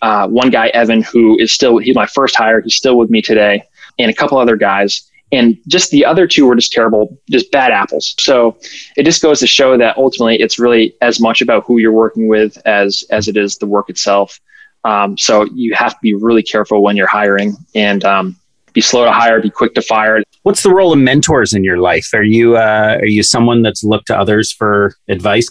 uh, 0.00 0.28
one 0.28 0.50
guy, 0.50 0.68
Evan, 0.68 1.02
who 1.02 1.36
is 1.38 1.52
still 1.52 1.78
he's 1.78 1.96
my 1.96 2.06
first 2.06 2.36
hire. 2.36 2.60
He's 2.60 2.76
still 2.76 2.96
with 2.96 3.10
me 3.10 3.20
today, 3.20 3.64
and 3.98 4.10
a 4.10 4.14
couple 4.14 4.38
other 4.38 4.56
guys 4.56 5.07
and 5.32 5.56
just 5.66 5.90
the 5.90 6.04
other 6.04 6.26
two 6.26 6.46
were 6.46 6.56
just 6.56 6.72
terrible, 6.72 7.18
just 7.30 7.50
bad 7.52 7.70
apples. 7.70 8.14
So 8.18 8.56
it 8.96 9.04
just 9.04 9.22
goes 9.22 9.40
to 9.40 9.46
show 9.46 9.76
that 9.76 9.96
ultimately 9.96 10.36
it's 10.40 10.58
really 10.58 10.94
as 11.00 11.20
much 11.20 11.40
about 11.40 11.64
who 11.66 11.78
you're 11.78 11.92
working 11.92 12.28
with 12.28 12.56
as 12.66 13.04
as 13.10 13.28
it 13.28 13.36
is 13.36 13.56
the 13.56 13.66
work 13.66 13.90
itself. 13.90 14.40
Um, 14.84 15.18
so 15.18 15.44
you 15.54 15.74
have 15.74 15.92
to 15.92 15.98
be 16.00 16.14
really 16.14 16.42
careful 16.42 16.82
when 16.82 16.96
you're 16.96 17.08
hiring 17.08 17.56
and 17.74 18.04
um, 18.04 18.36
be 18.72 18.80
slow 18.80 19.04
to 19.04 19.12
hire, 19.12 19.40
be 19.40 19.50
quick 19.50 19.74
to 19.74 19.82
fire. 19.82 20.22
What's 20.42 20.62
the 20.62 20.70
role 20.70 20.92
of 20.92 20.98
mentors 20.98 21.52
in 21.52 21.64
your 21.64 21.78
life? 21.78 22.08
Are 22.14 22.22
you 22.22 22.56
uh, 22.56 22.96
are 23.00 23.06
you 23.06 23.22
someone 23.22 23.62
that's 23.62 23.84
looked 23.84 24.06
to 24.06 24.18
others 24.18 24.52
for 24.52 24.94
advice? 25.08 25.50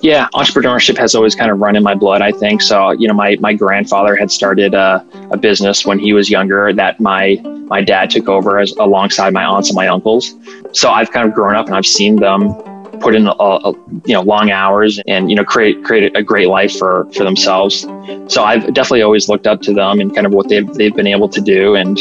Yeah, 0.00 0.28
entrepreneurship 0.34 0.96
has 0.98 1.14
always 1.14 1.34
kind 1.34 1.50
of 1.50 1.60
run 1.60 1.74
in 1.74 1.82
my 1.82 1.94
blood, 1.94 2.22
I 2.22 2.30
think. 2.30 2.62
So, 2.62 2.92
you 2.92 3.08
know, 3.08 3.14
my, 3.14 3.36
my 3.40 3.52
grandfather 3.52 4.14
had 4.14 4.30
started 4.30 4.74
a, 4.74 5.04
a 5.30 5.36
business 5.36 5.84
when 5.84 5.98
he 5.98 6.12
was 6.12 6.30
younger 6.30 6.72
that 6.72 7.00
my 7.00 7.36
my 7.68 7.82
dad 7.82 8.08
took 8.08 8.28
over 8.28 8.58
as 8.58 8.72
alongside 8.78 9.34
my 9.34 9.44
aunts 9.44 9.68
and 9.68 9.76
my 9.76 9.88
uncles. 9.88 10.34
So 10.72 10.90
I've 10.90 11.10
kind 11.10 11.28
of 11.28 11.34
grown 11.34 11.54
up 11.54 11.66
and 11.66 11.74
I've 11.74 11.86
seen 11.86 12.16
them 12.16 12.54
put 13.00 13.14
in 13.14 13.26
a, 13.26 13.32
a, 13.32 13.72
you 14.06 14.14
know 14.14 14.22
long 14.22 14.50
hours 14.50 14.98
and 15.06 15.30
you 15.30 15.36
know 15.36 15.44
create 15.44 15.84
create 15.84 16.16
a 16.16 16.22
great 16.22 16.48
life 16.48 16.76
for 16.76 17.06
for 17.12 17.24
themselves. 17.24 17.82
So 18.28 18.42
I've 18.42 18.72
definitely 18.72 19.02
always 19.02 19.28
looked 19.28 19.46
up 19.46 19.60
to 19.62 19.74
them 19.74 20.00
and 20.00 20.14
kind 20.14 20.26
of 20.26 20.32
what 20.32 20.48
they've 20.48 20.66
they've 20.74 20.94
been 20.94 21.06
able 21.06 21.28
to 21.28 21.40
do 21.40 21.74
and 21.74 21.98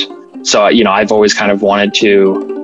so 0.48 0.68
you 0.68 0.84
know 0.84 0.92
I've 0.92 1.12
always 1.12 1.34
kind 1.34 1.52
of 1.52 1.62
wanted 1.62 1.94
to 1.96 2.57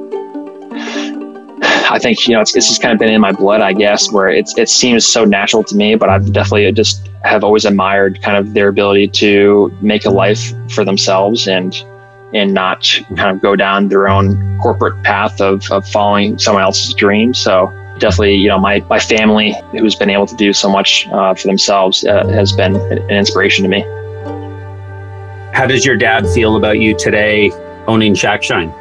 I 1.93 1.99
think 1.99 2.27
you 2.27 2.33
know 2.33 2.41
it's, 2.41 2.55
it's 2.55 2.67
just 2.67 2.81
kind 2.81 2.91
of 2.91 2.97
been 2.97 3.13
in 3.13 3.21
my 3.21 3.31
blood, 3.31 3.61
I 3.61 3.71
guess, 3.71 4.11
where 4.11 4.27
it's 4.27 4.57
it 4.57 4.67
seems 4.67 5.05
so 5.05 5.25
natural 5.25 5.63
to 5.65 5.75
me. 5.75 5.93
But 5.93 6.09
I've 6.09 6.33
definitely 6.33 6.71
just 6.71 7.07
have 7.23 7.43
always 7.43 7.65
admired 7.65 8.19
kind 8.23 8.35
of 8.35 8.55
their 8.55 8.67
ability 8.69 9.09
to 9.09 9.71
make 9.79 10.03
a 10.03 10.09
life 10.09 10.53
for 10.71 10.83
themselves 10.83 11.47
and 11.47 11.71
and 12.33 12.51
not 12.51 12.99
kind 13.15 13.29
of 13.29 13.43
go 13.43 13.55
down 13.55 13.89
their 13.89 14.07
own 14.07 14.59
corporate 14.59 15.03
path 15.03 15.39
of, 15.39 15.69
of 15.69 15.87
following 15.87 16.39
someone 16.39 16.63
else's 16.63 16.95
dream. 16.95 17.31
So 17.31 17.67
definitely, 17.99 18.37
you 18.37 18.47
know, 18.47 18.57
my 18.57 18.79
my 18.89 18.97
family 18.97 19.53
who's 19.69 19.93
been 19.93 20.09
able 20.09 20.25
to 20.25 20.35
do 20.35 20.51
so 20.51 20.71
much 20.71 21.07
uh, 21.09 21.35
for 21.35 21.45
themselves 21.45 22.03
uh, 22.03 22.27
has 22.29 22.53
been 22.53 22.75
an 22.75 23.07
inspiration 23.11 23.61
to 23.65 23.69
me. 23.69 23.81
How 25.53 25.67
does 25.67 25.85
your 25.85 25.97
dad 25.97 26.27
feel 26.29 26.55
about 26.55 26.79
you 26.79 26.97
today 26.97 27.51
owning 27.85 28.15
Shackshine? 28.15 28.71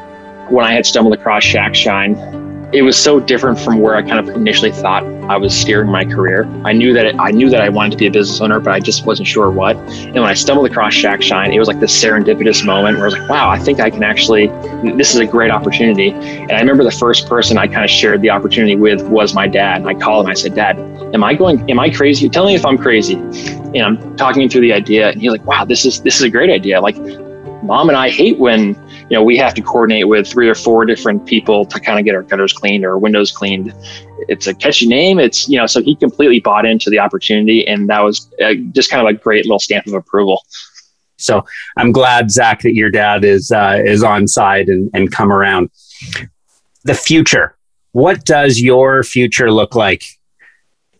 When 0.50 0.64
I 0.64 0.72
had 0.72 0.86
stumbled 0.86 1.12
across 1.12 1.42
Shackshine, 1.42 2.41
it 2.72 2.82
was 2.82 2.96
so 2.96 3.20
different 3.20 3.58
from 3.58 3.80
where 3.80 3.94
I 3.94 4.02
kind 4.02 4.18
of 4.18 4.34
initially 4.34 4.72
thought 4.72 5.04
I 5.28 5.36
was 5.36 5.54
steering 5.54 5.90
my 5.90 6.04
career. 6.04 6.46
I 6.64 6.72
knew 6.72 6.94
that 6.94 7.04
it, 7.04 7.16
I 7.18 7.30
knew 7.30 7.50
that 7.50 7.60
I 7.60 7.68
wanted 7.68 7.92
to 7.92 7.96
be 7.98 8.06
a 8.06 8.10
business 8.10 8.40
owner, 8.40 8.60
but 8.60 8.72
I 8.72 8.80
just 8.80 9.04
wasn't 9.04 9.28
sure 9.28 9.50
what. 9.50 9.76
And 9.76 10.14
when 10.14 10.24
I 10.24 10.32
stumbled 10.32 10.66
across 10.66 10.94
Shackshine, 10.94 11.52
it 11.52 11.58
was 11.58 11.68
like 11.68 11.80
this 11.80 12.02
serendipitous 12.02 12.64
moment 12.64 12.96
where 12.96 13.04
I 13.04 13.08
was 13.10 13.18
like, 13.18 13.28
wow, 13.28 13.50
I 13.50 13.58
think 13.58 13.78
I 13.78 13.90
can 13.90 14.02
actually, 14.02 14.46
this 14.96 15.14
is 15.14 15.20
a 15.20 15.26
great 15.26 15.50
opportunity. 15.50 16.10
And 16.12 16.52
I 16.52 16.60
remember 16.60 16.82
the 16.82 16.90
first 16.90 17.28
person 17.28 17.58
I 17.58 17.66
kind 17.66 17.84
of 17.84 17.90
shared 17.90 18.22
the 18.22 18.30
opportunity 18.30 18.76
with 18.76 19.02
was 19.02 19.34
my 19.34 19.46
dad. 19.46 19.82
And 19.82 19.88
I 19.90 19.94
called 19.94 20.24
him, 20.24 20.30
I 20.30 20.34
said, 20.34 20.54
Dad, 20.54 20.78
am 21.14 21.22
I 21.22 21.34
going, 21.34 21.70
am 21.70 21.78
I 21.78 21.90
crazy? 21.90 22.28
Tell 22.30 22.46
me 22.46 22.54
if 22.54 22.64
I'm 22.64 22.78
crazy. 22.78 23.14
And 23.14 23.82
I'm 23.82 24.16
talking 24.16 24.42
him 24.42 24.48
through 24.48 24.62
the 24.62 24.72
idea. 24.72 25.10
And 25.10 25.20
he's 25.20 25.30
like, 25.30 25.44
wow, 25.44 25.66
this 25.66 25.84
is, 25.84 26.00
this 26.00 26.16
is 26.16 26.22
a 26.22 26.30
great 26.30 26.48
idea. 26.48 26.80
Like, 26.80 26.96
mom 27.62 27.88
and 27.88 27.96
I 27.96 28.08
hate 28.10 28.38
when 28.38 28.74
you 29.12 29.18
know, 29.18 29.22
we 29.22 29.36
have 29.36 29.52
to 29.52 29.60
coordinate 29.60 30.08
with 30.08 30.26
three 30.26 30.48
or 30.48 30.54
four 30.54 30.86
different 30.86 31.26
people 31.26 31.66
to 31.66 31.78
kind 31.78 31.98
of 31.98 32.04
get 32.06 32.14
our 32.14 32.22
gutters 32.22 32.54
cleaned 32.54 32.82
or 32.82 32.96
windows 32.96 33.30
cleaned. 33.30 33.74
It's 34.26 34.46
a 34.46 34.54
catchy 34.54 34.86
name. 34.86 35.18
It's, 35.18 35.46
you 35.50 35.58
know, 35.58 35.66
so 35.66 35.82
he 35.82 35.94
completely 35.94 36.40
bought 36.40 36.64
into 36.64 36.88
the 36.88 36.98
opportunity. 36.98 37.68
And 37.68 37.90
that 37.90 38.00
was 38.00 38.26
uh, 38.42 38.54
just 38.70 38.90
kind 38.90 39.06
of 39.06 39.14
a 39.14 39.18
great 39.18 39.44
little 39.44 39.58
stamp 39.58 39.86
of 39.86 39.92
approval. 39.92 40.40
So 41.18 41.44
I'm 41.76 41.92
glad, 41.92 42.30
Zach, 42.30 42.62
that 42.62 42.72
your 42.72 42.88
dad 42.88 43.22
is, 43.22 43.50
uh, 43.50 43.82
is 43.84 44.02
on 44.02 44.28
side 44.28 44.68
and, 44.68 44.88
and 44.94 45.12
come 45.12 45.30
around. 45.30 45.68
The 46.84 46.94
future. 46.94 47.54
What 47.90 48.24
does 48.24 48.62
your 48.62 49.02
future 49.02 49.52
look 49.52 49.74
like? 49.74 50.04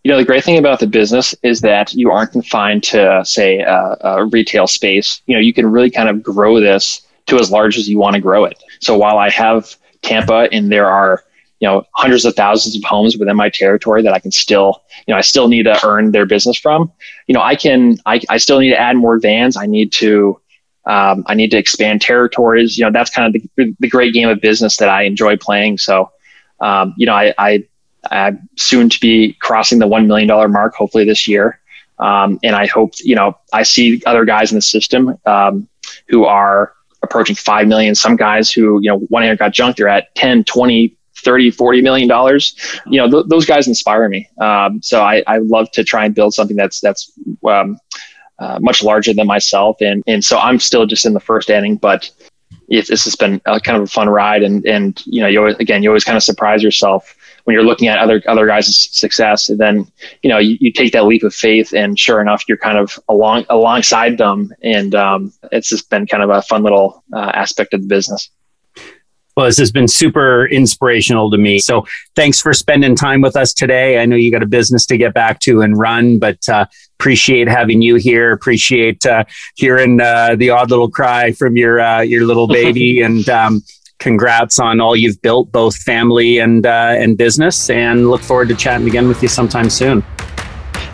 You 0.04 0.10
know, 0.10 0.18
the 0.18 0.26
great 0.26 0.44
thing 0.44 0.58
about 0.58 0.80
the 0.80 0.86
business 0.86 1.34
is 1.42 1.62
that 1.62 1.94
you 1.94 2.10
aren't 2.10 2.32
confined 2.32 2.82
to, 2.82 3.22
say, 3.24 3.60
a, 3.60 3.96
a 4.02 4.26
retail 4.26 4.66
space. 4.66 5.22
You 5.24 5.34
know, 5.34 5.40
you 5.40 5.54
can 5.54 5.66
really 5.72 5.90
kind 5.90 6.10
of 6.10 6.22
grow 6.22 6.60
this 6.60 7.06
to 7.26 7.38
as 7.38 7.50
large 7.50 7.78
as 7.78 7.88
you 7.88 7.98
want 7.98 8.14
to 8.14 8.20
grow 8.20 8.44
it. 8.44 8.62
So 8.80 8.96
while 8.96 9.18
I 9.18 9.30
have 9.30 9.76
Tampa 10.02 10.48
and 10.52 10.70
there 10.70 10.88
are 10.88 11.24
you 11.60 11.68
know 11.68 11.84
hundreds 11.94 12.24
of 12.24 12.34
thousands 12.34 12.76
of 12.76 12.82
homes 12.82 13.16
within 13.16 13.36
my 13.36 13.48
territory 13.48 14.02
that 14.02 14.12
I 14.12 14.18
can 14.18 14.32
still 14.32 14.82
you 15.06 15.14
know 15.14 15.18
I 15.18 15.20
still 15.20 15.48
need 15.48 15.62
to 15.64 15.86
earn 15.86 16.10
their 16.10 16.26
business 16.26 16.58
from. 16.58 16.92
You 17.28 17.34
know 17.34 17.40
I 17.42 17.54
can 17.54 17.98
I, 18.04 18.20
I 18.28 18.36
still 18.38 18.58
need 18.58 18.70
to 18.70 18.80
add 18.80 18.96
more 18.96 19.18
vans. 19.18 19.56
I 19.56 19.66
need 19.66 19.92
to 19.92 20.40
um, 20.84 21.24
I 21.28 21.34
need 21.34 21.52
to 21.52 21.58
expand 21.58 22.02
territories. 22.02 22.76
You 22.76 22.84
know 22.84 22.90
that's 22.90 23.10
kind 23.10 23.34
of 23.34 23.42
the, 23.56 23.74
the 23.78 23.88
great 23.88 24.12
game 24.12 24.28
of 24.28 24.40
business 24.40 24.76
that 24.78 24.88
I 24.88 25.02
enjoy 25.02 25.36
playing. 25.36 25.78
So 25.78 26.10
um, 26.60 26.94
you 26.96 27.06
know 27.06 27.14
I, 27.14 27.32
I 27.38 27.64
I'm 28.10 28.48
soon 28.58 28.88
to 28.88 29.00
be 29.00 29.34
crossing 29.34 29.78
the 29.78 29.86
one 29.86 30.08
million 30.08 30.26
dollar 30.26 30.48
mark 30.48 30.74
hopefully 30.74 31.04
this 31.04 31.28
year. 31.28 31.60
Um, 32.00 32.40
and 32.42 32.56
I 32.56 32.66
hope 32.66 32.94
you 33.04 33.14
know 33.14 33.38
I 33.52 33.62
see 33.62 34.02
other 34.04 34.24
guys 34.24 34.50
in 34.50 34.56
the 34.56 34.62
system 34.62 35.16
um, 35.26 35.68
who 36.08 36.24
are 36.24 36.72
approaching 37.02 37.36
5 37.36 37.66
million. 37.66 37.94
Some 37.94 38.16
guys 38.16 38.50
who 38.50 38.80
you 38.82 38.90
know 38.90 38.98
one 39.08 39.24
year 39.24 39.36
got 39.36 39.52
junked 39.52 39.78
they're 39.78 39.88
at 39.88 40.14
10 40.14 40.44
20 40.44 40.96
30 41.16 41.50
40 41.50 41.82
million 41.82 42.08
dollars. 42.08 42.54
You 42.86 43.00
know 43.00 43.10
th- 43.10 43.24
those 43.28 43.46
guys 43.46 43.68
inspire 43.68 44.08
me. 44.08 44.28
Um, 44.40 44.82
so 44.82 45.02
I, 45.02 45.22
I 45.26 45.38
love 45.38 45.70
to 45.72 45.84
try 45.84 46.04
and 46.04 46.14
build 46.14 46.34
something 46.34 46.56
that's 46.56 46.80
that's 46.80 47.12
um, 47.48 47.78
uh, 48.38 48.58
much 48.60 48.82
larger 48.82 49.14
than 49.14 49.26
myself. 49.26 49.80
And 49.80 50.02
and 50.06 50.24
so 50.24 50.38
i'm 50.38 50.58
still 50.58 50.86
just 50.86 51.06
in 51.06 51.12
the 51.12 51.20
first 51.20 51.50
inning 51.50 51.76
but 51.76 52.10
it's, 52.68 52.88
this 52.88 53.04
has 53.04 53.14
been 53.14 53.40
a, 53.46 53.60
kind 53.60 53.76
of 53.76 53.84
a 53.84 53.86
fun 53.86 54.08
ride. 54.08 54.42
And 54.42 54.64
and 54.66 55.00
you 55.06 55.20
know 55.20 55.28
you 55.28 55.38
always, 55.40 55.56
again 55.56 55.82
you 55.82 55.90
always 55.90 56.04
kind 56.04 56.16
of 56.16 56.22
surprise 56.22 56.62
yourself 56.62 57.16
when 57.44 57.54
you're 57.54 57.64
looking 57.64 57.88
at 57.88 57.98
other 57.98 58.22
other 58.26 58.46
guys' 58.46 58.88
success, 58.92 59.48
and 59.48 59.58
then 59.58 59.86
you 60.22 60.30
know 60.30 60.38
you, 60.38 60.56
you 60.60 60.72
take 60.72 60.92
that 60.92 61.06
leap 61.06 61.22
of 61.22 61.34
faith, 61.34 61.72
and 61.72 61.98
sure 61.98 62.20
enough, 62.20 62.44
you're 62.48 62.58
kind 62.58 62.78
of 62.78 62.98
along 63.08 63.46
alongside 63.48 64.18
them, 64.18 64.52
and 64.62 64.94
um, 64.94 65.32
it's 65.50 65.68
just 65.68 65.90
been 65.90 66.06
kind 66.06 66.22
of 66.22 66.30
a 66.30 66.42
fun 66.42 66.62
little 66.62 67.02
uh, 67.12 67.30
aspect 67.34 67.74
of 67.74 67.82
the 67.82 67.88
business. 67.88 68.30
Well, 69.36 69.46
this 69.46 69.58
has 69.58 69.72
been 69.72 69.88
super 69.88 70.46
inspirational 70.46 71.30
to 71.30 71.38
me. 71.38 71.58
So 71.58 71.86
thanks 72.14 72.40
for 72.40 72.52
spending 72.52 72.94
time 72.94 73.22
with 73.22 73.34
us 73.34 73.54
today. 73.54 73.98
I 73.98 74.04
know 74.04 74.14
you 74.14 74.30
got 74.30 74.42
a 74.42 74.46
business 74.46 74.84
to 74.86 74.98
get 74.98 75.14
back 75.14 75.40
to 75.40 75.62
and 75.62 75.78
run, 75.78 76.18
but 76.18 76.46
uh, 76.50 76.66
appreciate 76.98 77.48
having 77.48 77.80
you 77.80 77.94
here. 77.94 78.32
Appreciate 78.32 79.06
uh, 79.06 79.24
hearing 79.54 80.00
uh, 80.02 80.36
the 80.36 80.50
odd 80.50 80.68
little 80.68 80.90
cry 80.90 81.32
from 81.32 81.56
your 81.56 81.80
uh, 81.80 82.00
your 82.00 82.26
little 82.26 82.46
baby, 82.62 83.00
and 83.00 83.26
um, 83.30 83.62
congrats 84.02 84.58
on 84.58 84.80
all 84.80 84.96
you've 84.96 85.22
built, 85.22 85.52
both 85.52 85.76
family 85.76 86.40
and 86.40 86.66
uh, 86.66 86.94
and 86.98 87.16
business. 87.16 87.70
And 87.70 88.10
look 88.10 88.20
forward 88.20 88.48
to 88.48 88.54
chatting 88.54 88.88
again 88.88 89.06
with 89.08 89.22
you 89.22 89.28
sometime 89.28 89.70
soon. 89.70 90.04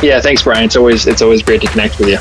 Yeah, 0.02 0.20
thanks, 0.20 0.42
Brian. 0.42 0.64
It's 0.64 0.76
always 0.76 1.06
it's 1.06 1.22
always 1.22 1.42
great 1.42 1.62
to 1.62 1.66
connect 1.68 1.98
with 1.98 2.08
you. 2.08 2.18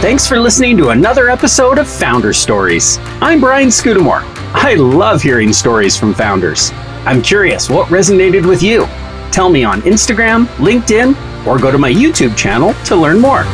Thanks 0.00 0.26
for 0.26 0.38
listening 0.38 0.76
to 0.78 0.90
another 0.90 1.28
episode 1.28 1.78
of 1.78 1.88
Founder 1.88 2.32
Stories. 2.32 2.98
I'm 3.20 3.40
Brian 3.40 3.68
Scudamore. 3.70 4.22
I 4.54 4.74
love 4.74 5.22
hearing 5.22 5.52
stories 5.52 5.96
from 5.96 6.14
founders. 6.14 6.70
I'm 7.04 7.22
curious 7.22 7.68
what 7.68 7.88
resonated 7.88 8.48
with 8.48 8.62
you. 8.62 8.86
Tell 9.30 9.50
me 9.50 9.64
on 9.64 9.82
Instagram, 9.82 10.46
LinkedIn, 10.56 11.46
or 11.46 11.58
go 11.58 11.70
to 11.70 11.78
my 11.78 11.92
YouTube 11.92 12.36
channel 12.36 12.74
to 12.84 12.96
learn 12.96 13.20
more. 13.20 13.44